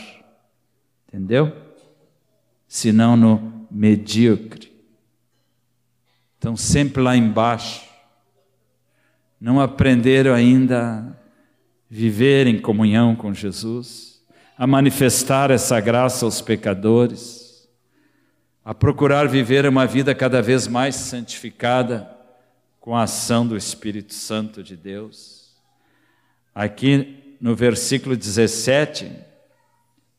[1.09, 1.53] entendeu?
[2.68, 4.70] Se não no medíocre.
[6.34, 7.82] Estão sempre lá embaixo.
[9.40, 11.12] Não aprenderam ainda a
[11.88, 14.22] viver em comunhão com Jesus,
[14.57, 17.68] a manifestar essa graça aos pecadores,
[18.64, 22.20] a procurar viver uma vida cada vez mais santificada
[22.91, 25.55] com a ação do Espírito Santo de Deus.
[26.53, 29.12] Aqui no versículo 17,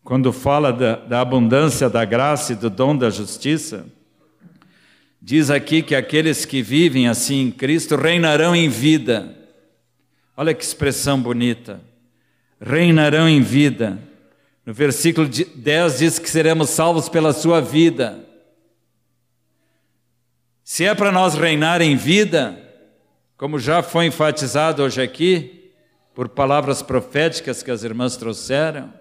[0.05, 3.86] quando fala da, da, abundância da graça e do dom da justiça,
[5.22, 9.38] diz aqui que aqueles que vivem assim em Cristo reinarão em vida.
[10.38, 11.82] Olha que expressão bonita.
[12.57, 13.99] Reinarão em vida.
[14.65, 18.26] No versículo 10 diz que seremos salvos pela sua vida.
[20.63, 22.61] Se é para nós reinar em vida,
[23.42, 25.72] como já foi enfatizado hoje aqui,
[26.14, 28.94] por palavras proféticas que as irmãs trouxeram,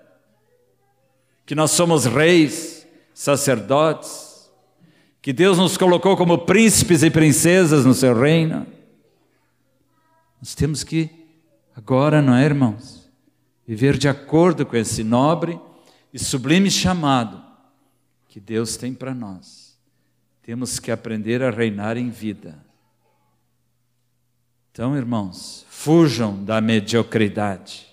[1.45, 4.51] que nós somos reis, sacerdotes,
[5.20, 8.66] que Deus nos colocou como príncipes e princesas no seu reino.
[10.41, 11.11] Nós temos que,
[11.76, 13.11] agora, não é, irmãos,
[13.66, 15.61] viver de acordo com esse nobre
[16.14, 17.45] e sublime chamado
[18.26, 19.78] que Deus tem para nós.
[20.41, 22.69] Temos que aprender a reinar em vida.
[24.72, 27.86] Então, irmãos, fujam da mediocridade.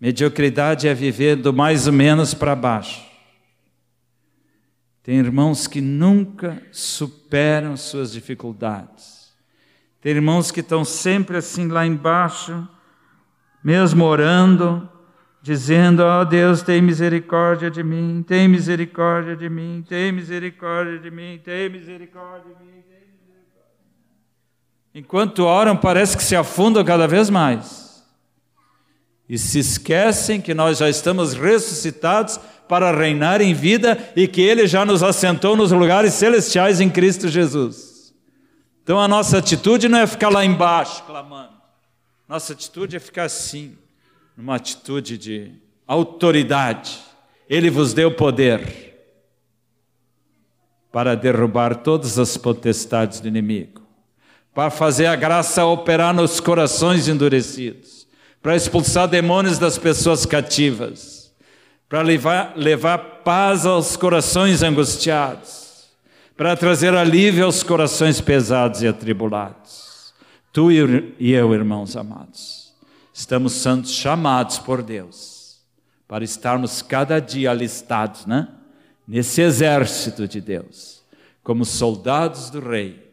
[0.00, 3.04] Mediocridade é viver do mais ou menos para baixo.
[5.02, 9.32] Tem irmãos que nunca superam suas dificuldades.
[10.00, 12.68] Tem irmãos que estão sempre assim lá embaixo,
[13.64, 14.88] mesmo orando,
[15.42, 21.10] dizendo: Ó oh, Deus, tem misericórdia de mim, tem misericórdia de mim, tem misericórdia de
[21.10, 22.77] mim, tem misericórdia de mim.
[24.98, 28.02] Enquanto oram, parece que se afundam cada vez mais
[29.28, 34.66] e se esquecem que nós já estamos ressuscitados para reinar em vida e que Ele
[34.66, 38.12] já nos assentou nos lugares celestiais em Cristo Jesus.
[38.82, 41.52] Então a nossa atitude não é ficar lá embaixo clamando,
[42.26, 43.78] nossa atitude é ficar assim,
[44.36, 45.52] numa atitude de
[45.86, 46.98] autoridade.
[47.48, 48.98] Ele vos deu poder
[50.90, 53.77] para derrubar todas as potestades do inimigo,
[54.58, 58.08] para fazer a graça operar nos corações endurecidos
[58.42, 61.32] para expulsar demônios das pessoas cativas,
[61.88, 65.86] para levar, levar paz aos corações angustiados,
[66.36, 70.12] para trazer alívio aos corações pesados e atribulados.
[70.52, 72.74] Tu e eu, irmãos amados,
[73.14, 75.60] estamos sendo chamados por Deus
[76.08, 78.48] para estarmos cada dia alistados, né?
[79.06, 81.00] Nesse exército de Deus,
[81.44, 83.07] como soldados do Rei,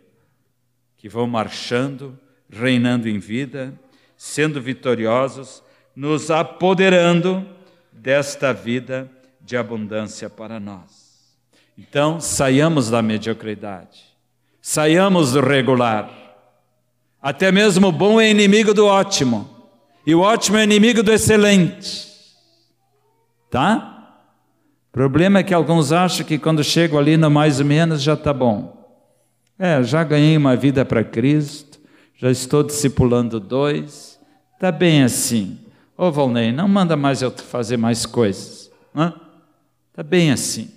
[1.06, 2.18] que vão marchando,
[2.50, 3.72] reinando em vida
[4.18, 5.62] sendo vitoriosos,
[5.96, 7.46] nos apoderando
[7.92, 9.08] desta vida
[9.40, 11.38] de abundância para nós.
[11.78, 14.04] Então, saiamos da mediocridade,
[14.60, 16.10] saiamos do regular.
[17.22, 19.48] Até mesmo o bom é inimigo do ótimo,
[20.08, 22.08] e o ótimo é inimigo do excelente.
[23.52, 24.24] Tá?
[24.90, 28.16] O problema é que alguns acham que quando chegam ali no mais ou menos já
[28.16, 28.76] está bom.
[29.58, 31.80] É, já ganhei uma vida para Cristo,
[32.18, 34.20] já estou discipulando dois,
[34.54, 35.60] está bem assim.
[35.98, 38.70] Ô Valnei, não manda mais eu fazer mais coisas.
[39.90, 40.70] Está bem assim.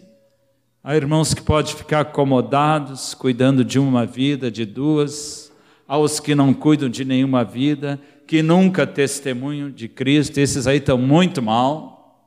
[0.82, 5.52] Há irmãos que podem ficar acomodados, cuidando de uma vida, de duas.
[5.88, 10.38] Há os que não cuidam de nenhuma vida, que nunca testemunham de Cristo.
[10.38, 12.24] Esses aí estão muito mal,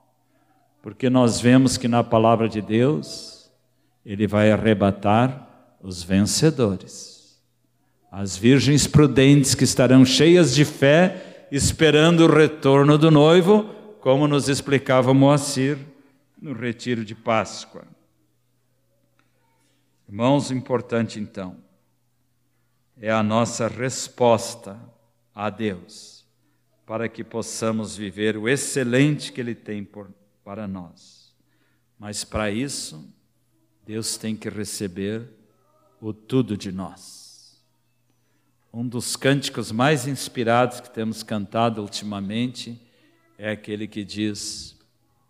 [0.81, 3.49] porque nós vemos que na palavra de Deus,
[4.05, 5.47] Ele vai arrebatar
[5.82, 7.11] os vencedores
[8.11, 14.49] as virgens prudentes que estarão cheias de fé, esperando o retorno do noivo, como nos
[14.49, 15.77] explicava Moacir
[16.41, 17.86] no retiro de Páscoa.
[20.09, 21.55] Irmãos, importante então,
[22.99, 24.77] é a nossa resposta
[25.34, 26.25] a Deus,
[26.86, 30.09] para que possamos viver o excelente que Ele tem por,
[30.43, 31.34] para nós.
[31.97, 33.07] Mas para isso,
[33.86, 35.29] Deus tem que receber
[36.01, 37.21] o tudo de nós
[38.73, 42.81] um dos cânticos mais inspirados que temos cantado ultimamente
[43.37, 44.77] é aquele que diz: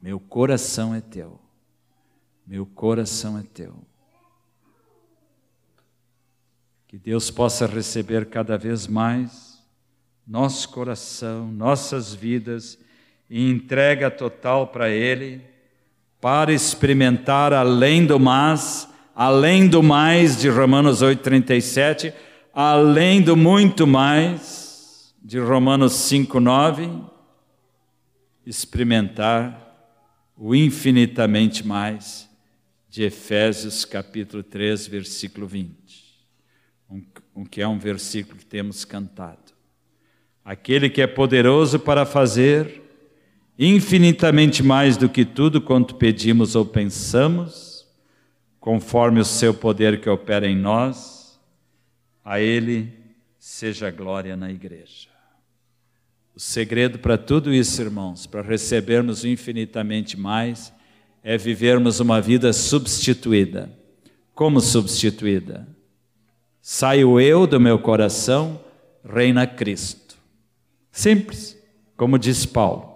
[0.01, 1.39] Meu coração é teu.
[2.45, 3.84] Meu coração é teu.
[6.88, 9.59] Que Deus possa receber cada vez mais
[10.28, 12.78] nosso coração, nossas vidas
[13.30, 15.41] e entrega total para Ele,
[16.19, 22.14] para experimentar além do mais, além do mais de Romanos 8,37,
[22.53, 27.09] além do muito mais de Romanos 5,9,
[28.45, 29.59] experimentar
[30.36, 32.30] o infinitamente mais
[32.89, 35.72] de Efésios capítulo 3, versículo 20,
[37.36, 39.39] um, que é um versículo que temos cantado.
[40.43, 42.82] Aquele que é poderoso para fazer
[43.57, 47.70] infinitamente mais do que tudo quanto pedimos ou pensamos,
[48.62, 51.39] conforme o seu poder que opera em nós,
[52.24, 52.93] a Ele
[53.39, 55.09] seja glória na igreja.
[56.36, 60.72] O segredo para tudo isso, irmãos, para recebermos infinitamente mais,
[61.24, 63.70] é vivermos uma vida substituída.
[64.36, 65.68] Como substituída?
[66.62, 68.64] Sai o eu do meu coração,
[69.03, 70.16] reina Cristo.
[70.91, 71.57] Simples,
[71.97, 72.91] como diz Paulo.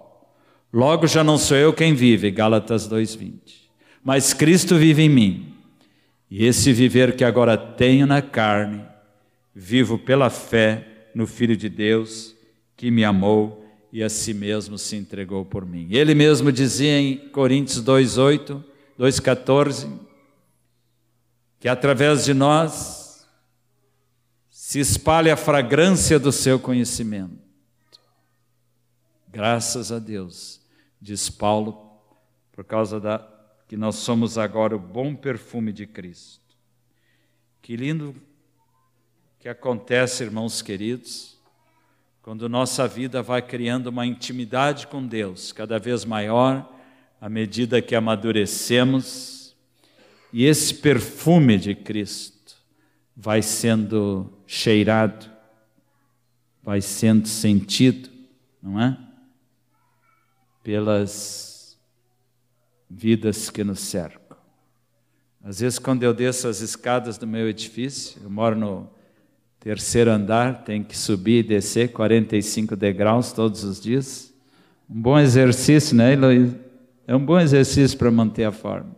[0.72, 3.68] Logo já não sou eu quem vive, Gálatas 2:20.
[4.04, 5.55] Mas Cristo vive em mim.
[6.30, 8.84] E esse viver que agora tenho na carne,
[9.54, 12.34] vivo pela fé no Filho de Deus
[12.76, 15.88] que me amou e a si mesmo se entregou por mim.
[15.90, 18.62] Ele mesmo dizia em Coríntios 2:8,
[18.98, 19.88] 2:14,
[21.58, 23.26] que através de nós
[24.50, 27.38] se espalha a fragrância do seu conhecimento.
[29.28, 30.60] Graças a Deus,
[31.00, 32.00] diz Paulo,
[32.52, 33.35] por causa da
[33.68, 36.40] que nós somos agora o bom perfume de Cristo.
[37.60, 38.14] Que lindo
[39.40, 41.36] que acontece, irmãos queridos,
[42.22, 46.72] quando nossa vida vai criando uma intimidade com Deus cada vez maior,
[47.20, 49.56] à medida que amadurecemos,
[50.32, 52.56] e esse perfume de Cristo
[53.16, 55.30] vai sendo cheirado,
[56.62, 58.10] vai sendo sentido,
[58.60, 58.98] não é?
[60.62, 61.55] Pelas
[62.88, 64.36] vidas que nos cercam.
[65.42, 68.90] Às vezes, quando eu desço as escadas do meu edifício, eu moro no
[69.60, 74.32] terceiro andar, tem que subir e descer 45 degraus todos os dias.
[74.88, 76.14] Um bom exercício, né?
[77.06, 78.90] É um bom exercício para manter a forma.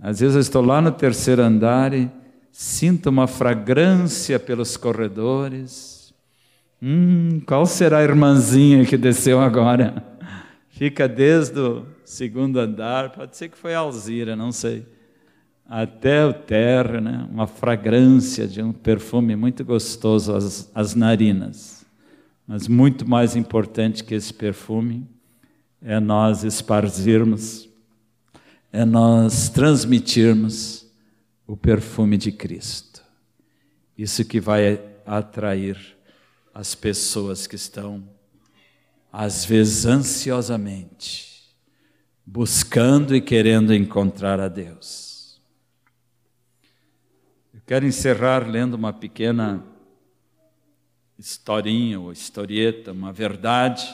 [0.00, 2.10] Às vezes eu estou lá no terceiro andar e
[2.52, 6.12] sinto uma fragrância pelos corredores.
[6.82, 10.15] Hum, qual será a irmãzinha que desceu agora?
[10.76, 14.86] Fica desde o segundo andar, pode ser que foi Alzira, não sei
[15.68, 17.28] até o terra, né?
[17.30, 21.84] uma fragrância de um perfume muito gostoso às, às narinas.
[22.46, 25.06] Mas muito mais importante que esse perfume
[25.82, 27.68] é nós esparzirmos,
[28.72, 30.86] é nós transmitirmos
[31.46, 33.02] o perfume de Cristo.
[33.98, 35.96] Isso que vai atrair
[36.54, 38.04] as pessoas que estão,
[39.12, 41.54] às vezes ansiosamente,
[42.24, 45.06] buscando e querendo encontrar a Deus.
[47.66, 49.64] Quero encerrar lendo uma pequena
[51.18, 53.92] historinha ou historieta, uma verdade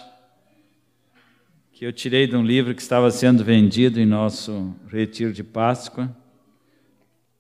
[1.73, 6.15] que eu tirei de um livro que estava sendo vendido em nosso retiro de Páscoa,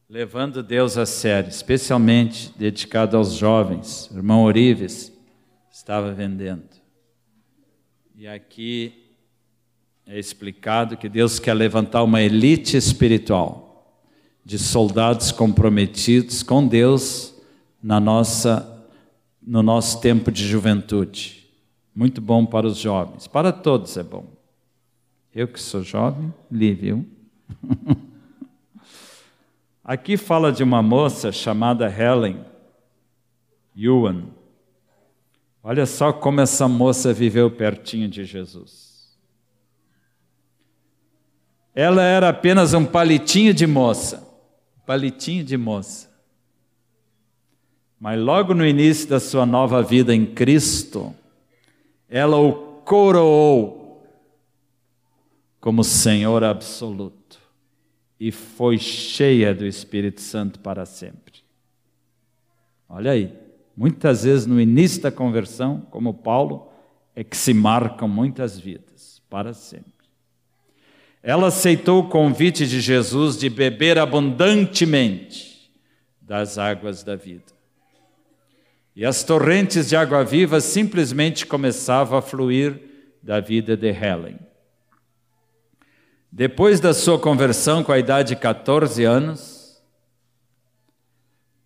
[0.08, 4.10] levando Deus a sério, especialmente dedicado aos jovens.
[4.10, 5.12] O irmão Orives
[5.70, 6.71] estava vendendo.
[8.14, 9.10] E aqui
[10.06, 13.98] é explicado que Deus quer levantar uma elite espiritual
[14.44, 17.34] de soldados comprometidos com Deus
[17.82, 18.68] na nossa
[19.44, 21.48] no nosso tempo de juventude.
[21.94, 24.26] Muito bom para os jovens, para todos é bom.
[25.34, 27.06] Eu que sou jovem, li, viu?
[29.82, 32.44] Aqui fala de uma moça chamada Helen
[33.76, 34.26] Yuan.
[35.62, 39.16] Olha só como essa moça viveu pertinho de Jesus.
[41.74, 44.32] Ela era apenas um palitinho de moça
[44.86, 46.10] palitinho de moça.
[47.98, 51.14] Mas logo no início da sua nova vida em Cristo,
[52.08, 54.06] ela o coroou
[55.60, 57.38] como Senhor absoluto
[58.18, 61.40] e foi cheia do Espírito Santo para sempre.
[62.88, 63.32] Olha aí,
[63.76, 66.68] muitas vezes no início da conversão, como Paulo,
[67.14, 69.92] é que se marcam muitas vidas para sempre.
[71.22, 75.70] Ela aceitou o convite de Jesus de beber abundantemente
[76.20, 77.52] das águas da vida.
[78.94, 82.80] E as torrentes de água viva simplesmente começavam a fluir
[83.22, 84.38] da vida de Helen.
[86.30, 89.61] Depois da sua conversão, com a idade de 14 anos,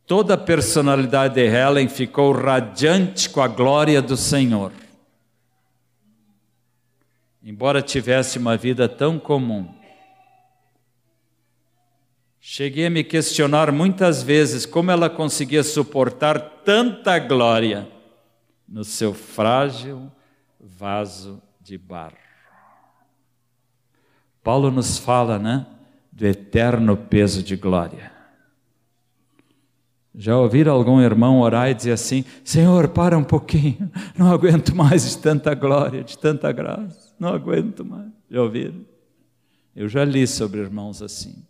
[0.07, 4.73] toda a personalidade de Helen ficou radiante com a glória do Senhor.
[7.43, 9.73] Embora tivesse uma vida tão comum,
[12.41, 17.89] cheguei a me questionar muitas vezes como ela conseguia suportar tanta glória
[18.69, 20.11] no seu frágil
[20.59, 22.17] vaso de barro.
[24.43, 25.67] Paulo nos fala, né,
[26.13, 28.16] do eterno peso de glória.
[30.19, 35.11] Já ouviram algum irmão orar e dizer assim: Senhor, para um pouquinho, não aguento mais
[35.11, 38.09] de tanta glória, de tanta graça, não aguento mais.
[38.31, 38.81] Já ouviram?
[39.75, 41.45] Eu já li sobre irmãos assim,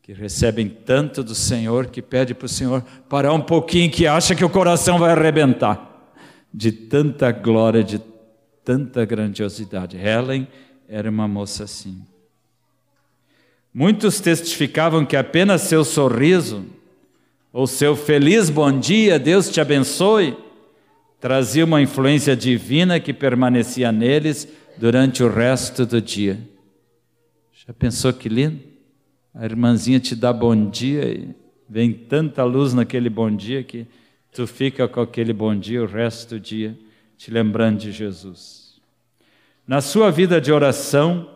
[0.00, 4.36] que recebem tanto do Senhor que pede para o Senhor parar um pouquinho, que acha
[4.36, 6.14] que o coração vai arrebentar,
[6.54, 8.00] de tanta glória, de
[8.64, 9.96] tanta grandiosidade.
[9.96, 10.46] Helen
[10.88, 12.00] era uma moça assim.
[13.74, 16.64] Muitos testificavam que apenas seu sorriso,
[17.52, 20.36] ou seu feliz bom dia, Deus te abençoe,
[21.20, 26.38] trazia uma influência divina que permanecia neles durante o resto do dia.
[27.66, 28.60] Já pensou que lindo?
[29.34, 31.34] A irmãzinha te dá bom dia e
[31.68, 33.86] vem tanta luz naquele bom dia que
[34.32, 36.76] tu fica com aquele bom dia o resto do dia,
[37.16, 38.80] te lembrando de Jesus.
[39.66, 41.28] Na sua vida de oração,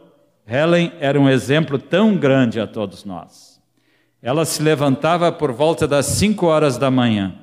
[0.47, 3.52] Helen era um exemplo tão grande a todos nós.
[4.23, 7.35] Ela se levantava por volta das cinco horas da manhã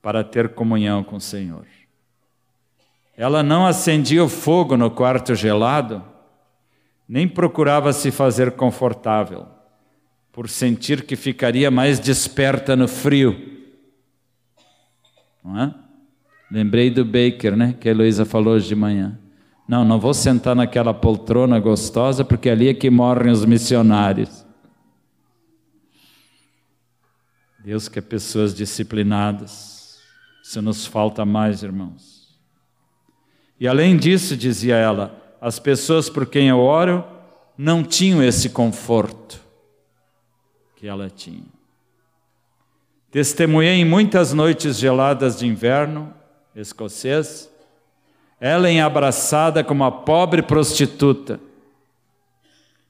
[0.00, 1.66] para ter comunhão com o Senhor.
[3.16, 6.04] Ela não acendia o fogo no quarto gelado,
[7.08, 9.46] nem procurava se fazer confortável,
[10.30, 13.36] por sentir que ficaria mais desperta no frio.
[15.42, 15.74] Não é?
[16.48, 19.18] Lembrei do Baker, né, que a Heloísa falou hoje de manhã.
[19.66, 24.45] Não, não vou sentar naquela poltrona gostosa, porque ali é que morrem os missionários.
[27.66, 30.00] Deus quer pessoas disciplinadas.
[30.40, 32.38] Isso nos falta mais, irmãos.
[33.58, 37.04] E além disso, dizia ela, as pessoas por quem eu oro
[37.58, 39.40] não tinham esse conforto
[40.76, 41.42] que ela tinha.
[43.10, 46.14] Testemunhei em muitas noites geladas de inverno
[46.54, 47.50] escocês
[48.40, 51.40] Ellen abraçada como uma pobre prostituta,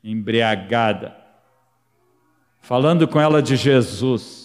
[0.04, 1.16] embriagada,
[2.60, 4.44] falando com ela de Jesus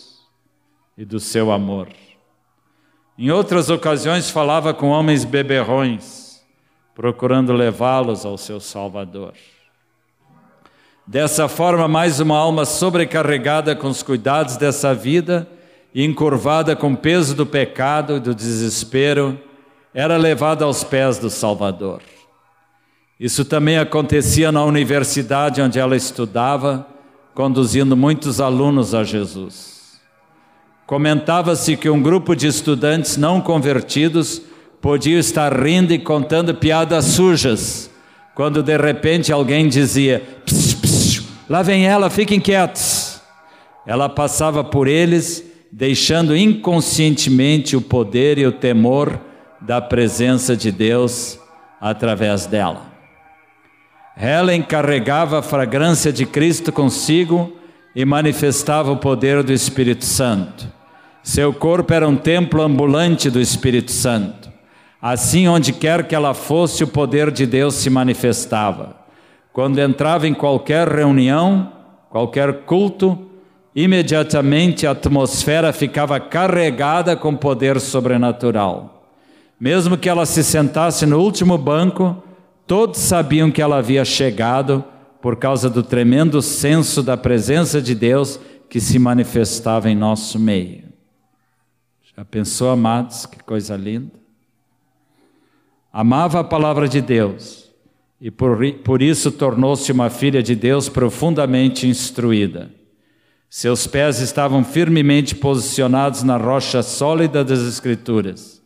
[0.97, 1.87] e do seu amor.
[3.17, 6.41] Em outras ocasiões falava com homens beberrões,
[6.95, 9.33] procurando levá-los ao seu Salvador.
[11.05, 15.47] Dessa forma, mais uma alma sobrecarregada com os cuidados dessa vida
[15.93, 19.39] e encurvada com o peso do pecado e do desespero,
[19.93, 22.01] era levada aos pés do Salvador.
[23.19, 26.87] Isso também acontecia na universidade onde ela estudava,
[27.35, 29.80] conduzindo muitos alunos a Jesus.
[30.91, 34.41] Comentava-se que um grupo de estudantes não convertidos
[34.81, 37.89] podia estar rindo e contando piadas sujas,
[38.35, 43.21] quando de repente alguém dizia: pss, pss, lá vem ela, fiquem quietos.
[43.87, 49.17] Ela passava por eles, deixando inconscientemente o poder e o temor
[49.61, 51.39] da presença de Deus
[51.79, 52.81] através dela.
[54.17, 57.55] Helen carregava a fragrância de Cristo consigo
[57.95, 60.80] e manifestava o poder do Espírito Santo.
[61.23, 64.49] Seu corpo era um templo ambulante do Espírito Santo.
[64.99, 68.95] Assim, onde quer que ela fosse, o poder de Deus se manifestava.
[69.53, 71.71] Quando entrava em qualquer reunião,
[72.09, 73.27] qualquer culto,
[73.75, 79.03] imediatamente a atmosfera ficava carregada com poder sobrenatural.
[79.59, 82.21] Mesmo que ela se sentasse no último banco,
[82.65, 84.83] todos sabiam que ela havia chegado
[85.21, 90.90] por causa do tremendo senso da presença de Deus que se manifestava em nosso meio.
[92.15, 94.11] Já pensou, amados, que coisa linda?
[95.91, 97.69] Amava a palavra de Deus
[98.19, 102.71] e por, por isso tornou-se uma filha de Deus profundamente instruída.
[103.49, 108.61] Seus pés estavam firmemente posicionados na rocha sólida das Escrituras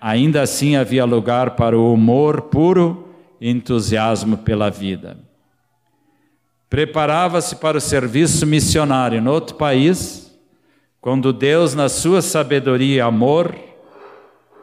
[0.00, 3.08] ainda assim havia lugar para o humor puro
[3.40, 5.18] e entusiasmo pela vida.
[6.68, 10.23] Preparava-se para o serviço missionário no outro país,
[11.04, 13.54] quando Deus, na sua sabedoria e amor,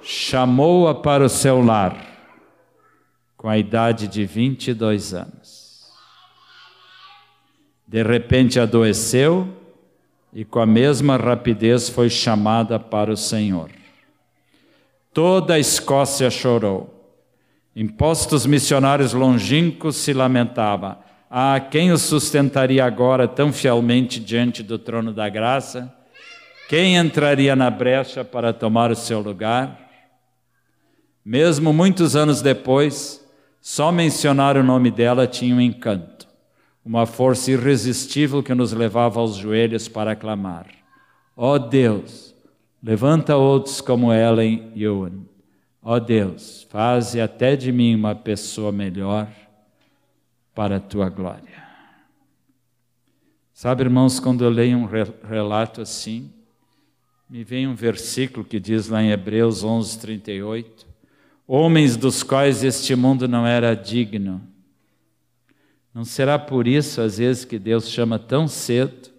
[0.02, 1.96] chamou-a para o seu lar,
[3.38, 5.92] com a idade de 22 anos.
[7.88, 9.50] De repente adoeceu
[10.34, 13.70] e, com a mesma rapidez, foi chamada para o Senhor.
[15.14, 17.14] Toda a Escócia chorou.
[17.76, 21.02] Impostos missionários longínquos se lamentava.
[21.30, 26.01] Ah, quem o sustentaria agora tão fielmente diante do trono da graça?
[26.72, 29.92] Quem entraria na brecha para tomar o seu lugar?
[31.22, 36.30] Mesmo muitos anos depois, só mencionar o nome dela tinha um encanto,
[36.86, 40.66] uma força irresistível que nos levava aos joelhos para clamar:
[41.36, 42.34] Ó oh Deus,
[42.82, 45.26] levanta outros como Ellen Ewan.
[45.84, 49.28] Ó oh Deus, faze até de mim uma pessoa melhor
[50.56, 51.66] para a tua glória.
[53.54, 54.88] Sabe, irmãos, quando eu leio um
[55.28, 56.32] relato assim,
[57.32, 60.86] me vem um versículo que diz lá em Hebreus 11, 38,
[61.48, 64.42] homens dos quais este mundo não era digno.
[65.94, 69.10] Não será por isso, às vezes, que Deus chama tão cedo,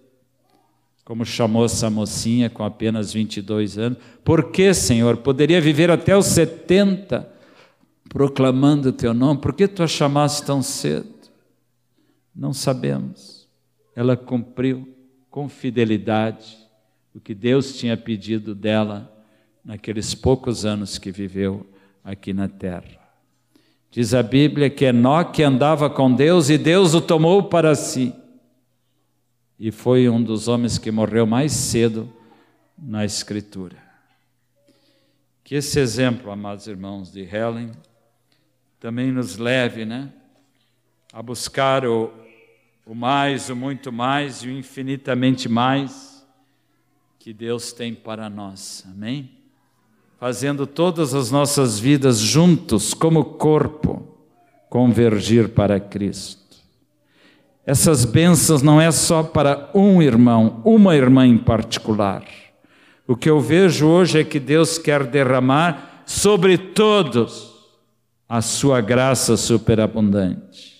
[1.06, 3.98] como chamou essa mocinha com apenas 22 anos?
[4.22, 5.16] Por que, Senhor?
[5.16, 7.26] Poderia viver até os 70
[8.10, 11.08] proclamando o teu nome, por que tu a chamaste tão cedo?
[12.36, 13.48] Não sabemos.
[13.96, 14.86] Ela cumpriu
[15.30, 16.61] com fidelidade
[17.14, 19.12] o que Deus tinha pedido dela
[19.64, 21.66] naqueles poucos anos que viveu
[22.02, 23.00] aqui na terra.
[23.90, 28.14] Diz a Bíblia que Enoque andava com Deus e Deus o tomou para si.
[29.58, 32.10] E foi um dos homens que morreu mais cedo
[32.76, 33.76] na Escritura.
[35.44, 37.70] Que esse exemplo, amados irmãos de Helen,
[38.80, 40.10] também nos leve, né,
[41.12, 42.10] a buscar o,
[42.86, 46.11] o mais, o muito mais e o infinitamente mais
[47.22, 48.84] que Deus tem para nós.
[48.92, 49.30] Amém?
[50.18, 54.18] Fazendo todas as nossas vidas juntos, como corpo,
[54.68, 56.56] convergir para Cristo.
[57.64, 62.24] Essas bênçãos não é só para um irmão, uma irmã em particular.
[63.06, 67.52] O que eu vejo hoje é que Deus quer derramar sobre todos
[68.28, 70.72] a sua graça superabundante.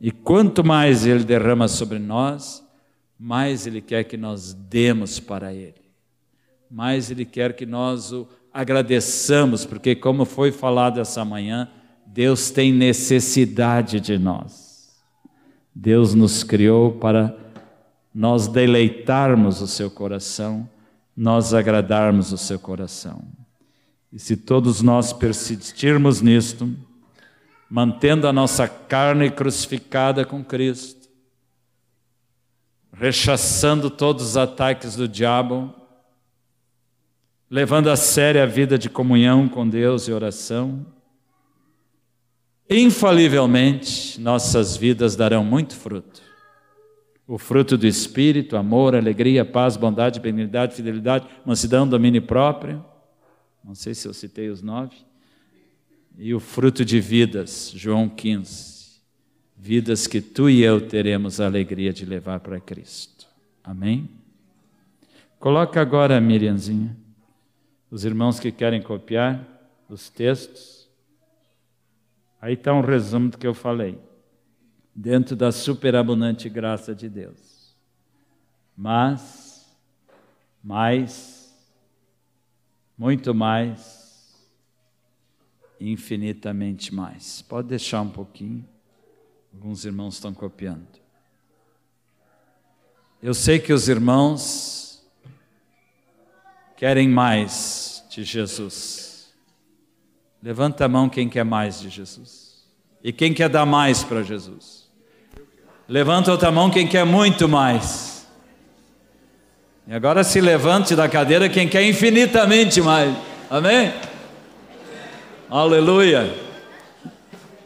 [0.00, 2.68] E quanto mais Ele derrama sobre nós,
[3.22, 5.74] mais Ele quer que nós demos para Ele.
[6.70, 11.68] Mais Ele quer que nós o agradeçamos, porque, como foi falado essa manhã,
[12.06, 14.98] Deus tem necessidade de nós.
[15.74, 17.36] Deus nos criou para
[18.12, 20.68] nós deleitarmos o seu coração,
[21.14, 23.22] nós agradarmos o seu coração.
[24.10, 26.74] E se todos nós persistirmos nisto,
[27.70, 30.99] mantendo a nossa carne crucificada com Cristo,
[32.92, 35.74] rechaçando todos os ataques do diabo,
[37.50, 40.86] levando a sério a vida de comunhão com Deus e oração,
[42.68, 46.22] infalivelmente nossas vidas darão muito fruto.
[47.26, 52.84] O fruto do Espírito, amor, alegria, paz, bondade, benignidade, fidelidade, mansidão, domínio próprio
[53.64, 54.96] não sei se eu citei os nove.
[56.18, 58.69] E o fruto de vidas, João 15.
[59.62, 63.26] Vidas que tu e eu teremos a alegria de levar para Cristo.
[63.62, 64.08] Amém?
[65.38, 66.96] Coloca agora, Miriamzinha,
[67.90, 69.46] os irmãos que querem copiar
[69.86, 70.88] os textos.
[72.40, 73.98] Aí está um resumo do que eu falei.
[74.94, 77.76] Dentro da superabundante graça de Deus.
[78.74, 79.70] Mas,
[80.64, 81.54] mais,
[82.96, 84.34] muito mais,
[85.78, 87.42] infinitamente mais.
[87.42, 88.66] Pode deixar um pouquinho,
[89.60, 90.86] alguns irmãos estão copiando.
[93.22, 95.06] Eu sei que os irmãos
[96.78, 99.34] querem mais de Jesus.
[100.42, 102.64] Levanta a mão quem quer mais de Jesus.
[103.04, 104.88] E quem quer dar mais para Jesus?
[105.86, 108.26] Levanta outra mão quem quer muito mais.
[109.86, 113.14] E agora se levante da cadeira quem quer infinitamente mais.
[113.50, 113.92] Amém?
[115.50, 116.49] Aleluia.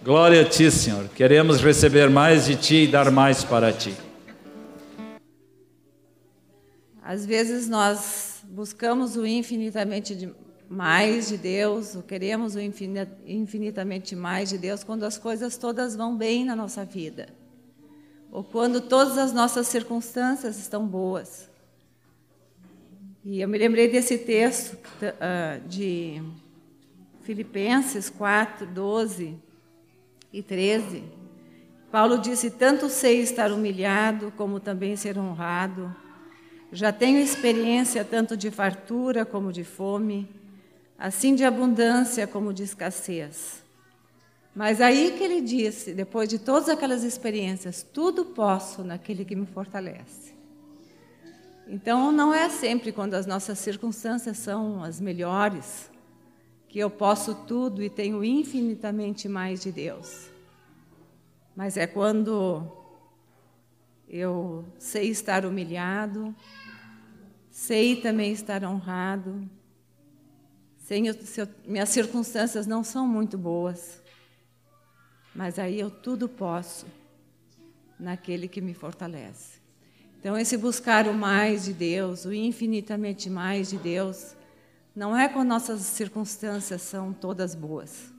[0.05, 1.09] Glória a ti, Senhor.
[1.09, 3.95] Queremos receber mais de ti e dar mais para ti.
[7.03, 10.31] Às vezes nós buscamos o infinitamente
[10.69, 16.45] mais de Deus, queremos o infinitamente mais de Deus quando as coisas todas vão bem
[16.45, 17.31] na nossa vida,
[18.31, 21.49] ou quando todas as nossas circunstâncias estão boas.
[23.25, 26.23] E eu me lembrei desse texto uh, de
[27.23, 29.54] Filipenses 4, 12
[30.35, 31.05] e 13.
[31.93, 35.95] Paulo disse: Tanto sei estar humilhado, como também ser honrado.
[36.73, 40.29] Já tenho experiência tanto de fartura como de fome,
[40.99, 43.63] assim de abundância como de escassez.
[44.53, 49.47] Mas aí que ele disse, depois de todas aquelas experiências, tudo posso naquele que me
[49.47, 50.35] fortalece.
[51.67, 55.91] Então, não é sempre quando as nossas circunstâncias são as melhores
[56.75, 60.29] que eu posso tudo e tenho infinitamente mais de Deus.
[61.55, 62.67] Mas é quando
[64.09, 66.35] eu sei estar humilhado,
[67.49, 69.49] sei também estar honrado,
[70.79, 74.03] sei, se minhas circunstâncias não são muito boas,
[75.33, 76.87] mas aí eu tudo posso
[78.01, 79.61] naquele que me fortalece.
[80.19, 84.35] Então, esse buscar o mais de Deus, o infinitamente mais de Deus,
[84.95, 88.13] não é quando nossas circunstâncias são todas boas,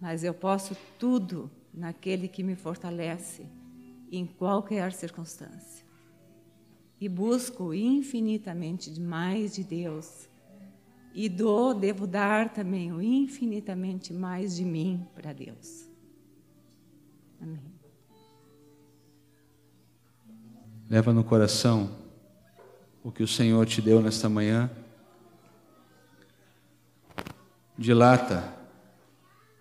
[0.00, 3.46] mas eu posso tudo naquele que me fortalece
[4.12, 5.84] em qualquer circunstância.
[7.00, 10.28] E busco infinitamente mais de Deus.
[11.12, 15.88] E dou, devo dar também o infinitamente mais de mim para Deus.
[17.40, 17.74] Amém.
[20.88, 21.90] Leva no coração
[23.02, 24.70] o que o Senhor te deu nesta manhã
[27.76, 28.44] dilata,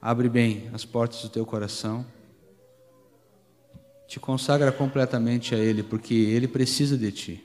[0.01, 2.05] abre bem as portas do teu coração,
[4.07, 7.43] te consagra completamente a Ele, porque Ele precisa de ti.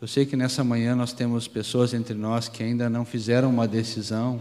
[0.00, 3.68] Eu sei que nessa manhã nós temos pessoas entre nós que ainda não fizeram uma
[3.68, 4.40] decisão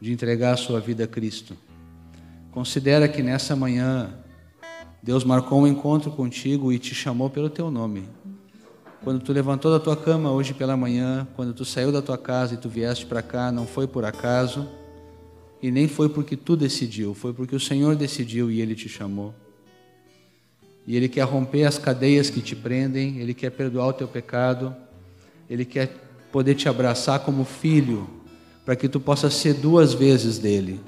[0.00, 1.56] de entregar a sua vida a Cristo.
[2.50, 4.12] Considera que nessa manhã
[5.02, 8.08] Deus marcou um encontro contigo e te chamou pelo teu nome.
[9.04, 12.54] Quando tu levantou da tua cama hoje pela manhã, quando tu saiu da tua casa
[12.54, 14.66] e tu vieste para cá, não foi por acaso
[15.62, 19.34] e nem foi porque tu decidiu, foi porque o Senhor decidiu e ele te chamou.
[20.86, 24.74] E ele quer romper as cadeias que te prendem, ele quer perdoar o teu pecado,
[25.50, 25.94] ele quer
[26.32, 28.08] poder te abraçar como filho,
[28.64, 30.80] para que tu possa ser duas vezes dele.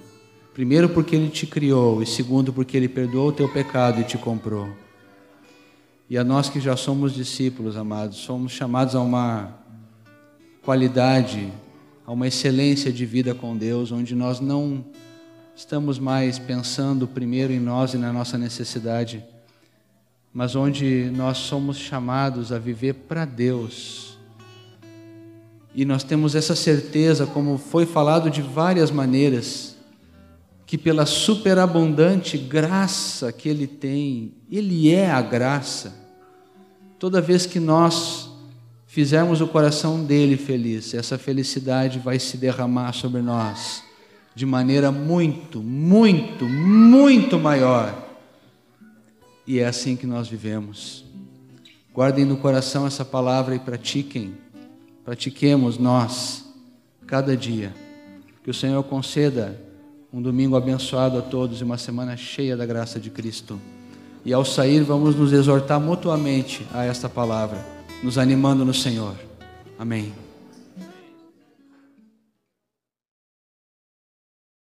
[0.55, 4.17] Primeiro porque ele te criou e segundo porque ele perdoou o teu pecado e te
[4.17, 4.86] comprou.
[6.09, 9.55] E a nós que já somos discípulos, amados, somos chamados a uma
[10.63, 11.53] qualidade,
[12.07, 14.85] a uma excelência de vida com Deus, onde nós não
[15.57, 19.25] estamos mais pensando primeiro em nós e na nossa necessidade,
[20.33, 24.17] mas onde nós somos chamados a viver para Deus.
[25.75, 29.76] E nós temos essa certeza, como foi falado de várias maneiras,
[30.67, 35.95] que pela superabundante graça que Ele tem, Ele é a graça.
[36.99, 38.29] Toda vez que nós
[38.87, 43.85] fizermos o coração dele feliz, essa felicidade vai se derramar sobre nós
[44.35, 48.07] de maneira muito, muito, muito maior.
[49.47, 51.07] E é assim que nós vivemos.
[51.95, 54.35] Guardem no coração essa palavra e pratiquem.
[55.05, 56.45] Pratiquemos nós,
[57.07, 57.73] cada dia.
[58.45, 59.59] Que o Senhor conceda
[60.17, 63.61] um domingo abençoado a todos e uma semana cheia da graça de Cristo.
[64.25, 67.63] E ao sair, vamos nos exortar mutuamente a esta palavra,
[68.03, 69.15] nos animando no Senhor.
[69.79, 70.26] Amém.